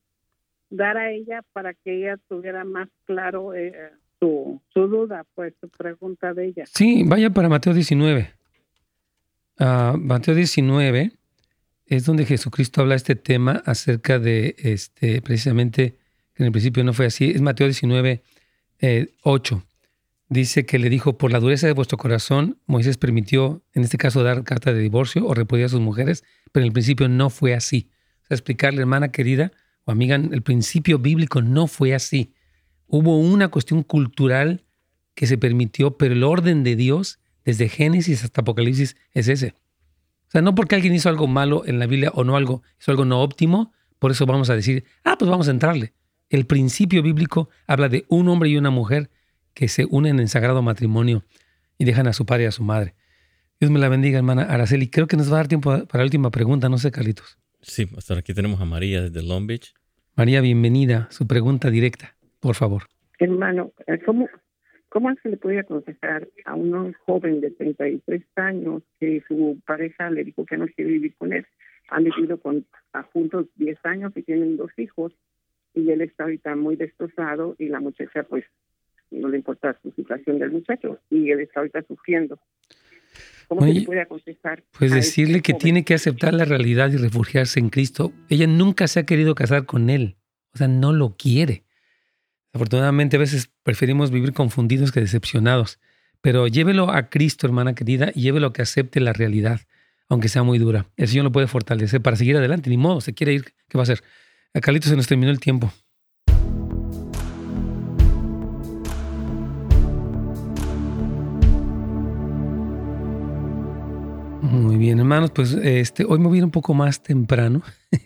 [0.70, 3.74] dar a ella para que ella tuviera más claro eh,
[4.22, 6.64] su, su, duda, pues su pregunta de ella?
[6.74, 8.30] Sí, vaya para Mateo 19.
[9.60, 11.12] Ah, Mateo 19
[11.88, 15.98] es donde Jesucristo habla este tema acerca de, este, precisamente,
[16.34, 18.24] que en el principio no fue así, es Mateo 19,
[19.24, 19.64] 8
[20.30, 24.24] dice que le dijo, por la dureza de vuestro corazón, Moisés permitió, en este caso,
[24.24, 27.54] dar carta de divorcio o repudiar a sus mujeres, pero en el principio no fue
[27.54, 27.90] así.
[28.24, 29.52] O sea, explicarle, hermana querida
[29.86, 32.34] o amiga, el principio bíblico no fue así.
[32.88, 34.66] Hubo una cuestión cultural
[35.16, 39.56] que se permitió, pero el orden de Dios, desde Génesis hasta Apocalipsis, es ese.
[40.28, 42.92] O sea, no porque alguien hizo algo malo en la Biblia o no algo, hizo
[42.92, 45.94] algo no óptimo, por eso vamos a decir, ah, pues vamos a entrarle.
[46.30, 49.10] El principio bíblico habla de un hombre y una mujer
[49.58, 51.24] que se unen en sagrado matrimonio
[51.80, 52.94] y dejan a su padre y a su madre.
[53.60, 54.88] Dios me la bendiga, hermana Araceli.
[54.88, 57.40] Creo que nos va a dar tiempo para la última pregunta, no sé, Carlitos.
[57.62, 59.74] Sí, hasta aquí tenemos a María desde Long Beach.
[60.16, 61.08] María, bienvenida.
[61.10, 62.84] Su pregunta directa, por favor.
[63.18, 64.30] Hermano, eh, ¿cómo,
[64.90, 70.24] cómo se le puede aconsejar a un joven de 33 años que su pareja le
[70.24, 71.48] dijo que no quiere vivir con él
[71.90, 72.66] han vivido con,
[73.14, 75.14] juntos 10 años y tienen dos hijos
[75.74, 78.44] y él está ahorita muy destrozado y la muchacha pues
[79.12, 82.40] no le importa su situación del muchacho y él está ahorita sufriendo.
[83.48, 84.64] ¿Cómo se puede aconsejar?
[84.78, 88.12] Pues este decirle que tiene que aceptar la realidad y refugiarse en Cristo.
[88.30, 90.18] Ella nunca se ha querido casar con él,
[90.54, 91.64] o sea, no lo quiere.
[92.54, 95.80] Afortunadamente a veces preferimos vivir confundidos que decepcionados,
[96.22, 99.62] pero llévelo a Cristo, hermana querida, y llévelo a que acepte la realidad,
[100.10, 100.88] aunque sea muy dura.
[100.98, 103.82] El Señor lo puede fortalecer para seguir adelante, ni modo, se quiere ir, ¿qué va
[103.82, 104.04] a hacer?
[104.54, 105.72] A Carlitos se nos terminó el tiempo.
[114.58, 117.62] Muy bien, hermanos, pues este, hoy me voy un poco más temprano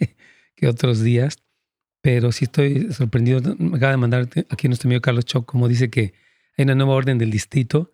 [0.56, 1.38] que otros días,
[2.02, 3.42] pero sí estoy sorprendido.
[3.58, 6.14] Me acaba de mandar aquí nuestro amigo Carlos Choc, como dice que
[6.58, 7.92] hay una nueva orden del distrito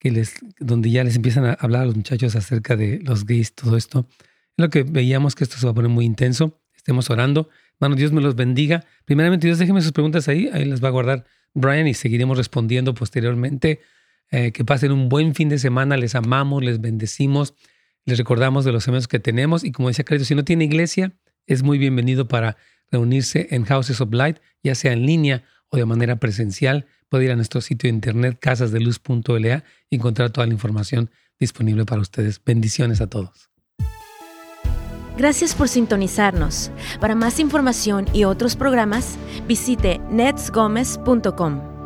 [0.00, 3.54] que les, donde ya les empiezan a hablar a los muchachos acerca de los gays,
[3.54, 4.08] todo esto.
[4.10, 6.60] Es lo que veíamos que esto se va a poner muy intenso.
[6.74, 7.48] Estemos orando.
[7.74, 8.84] Hermanos, Dios me los bendiga.
[9.04, 10.50] Primeramente, Dios, déjenme sus preguntas ahí.
[10.52, 13.80] Ahí les va a guardar Brian y seguiremos respondiendo posteriormente.
[14.32, 15.96] Eh, que pasen un buen fin de semana.
[15.96, 17.54] Les amamos, les bendecimos.
[18.10, 21.12] Les recordamos de los eventos que tenemos y como decía Carlos, si no tiene iglesia,
[21.46, 22.56] es muy bienvenido para
[22.90, 26.86] reunirse en Houses of Light, ya sea en línea o de manera presencial.
[27.08, 32.00] Puede ir a nuestro sitio de internet casasdeluz.la y encontrar toda la información disponible para
[32.00, 32.42] ustedes.
[32.44, 33.48] Bendiciones a todos.
[35.16, 36.72] Gracias por sintonizarnos.
[37.00, 41.79] Para más información y otros programas, visite netsgomez.com.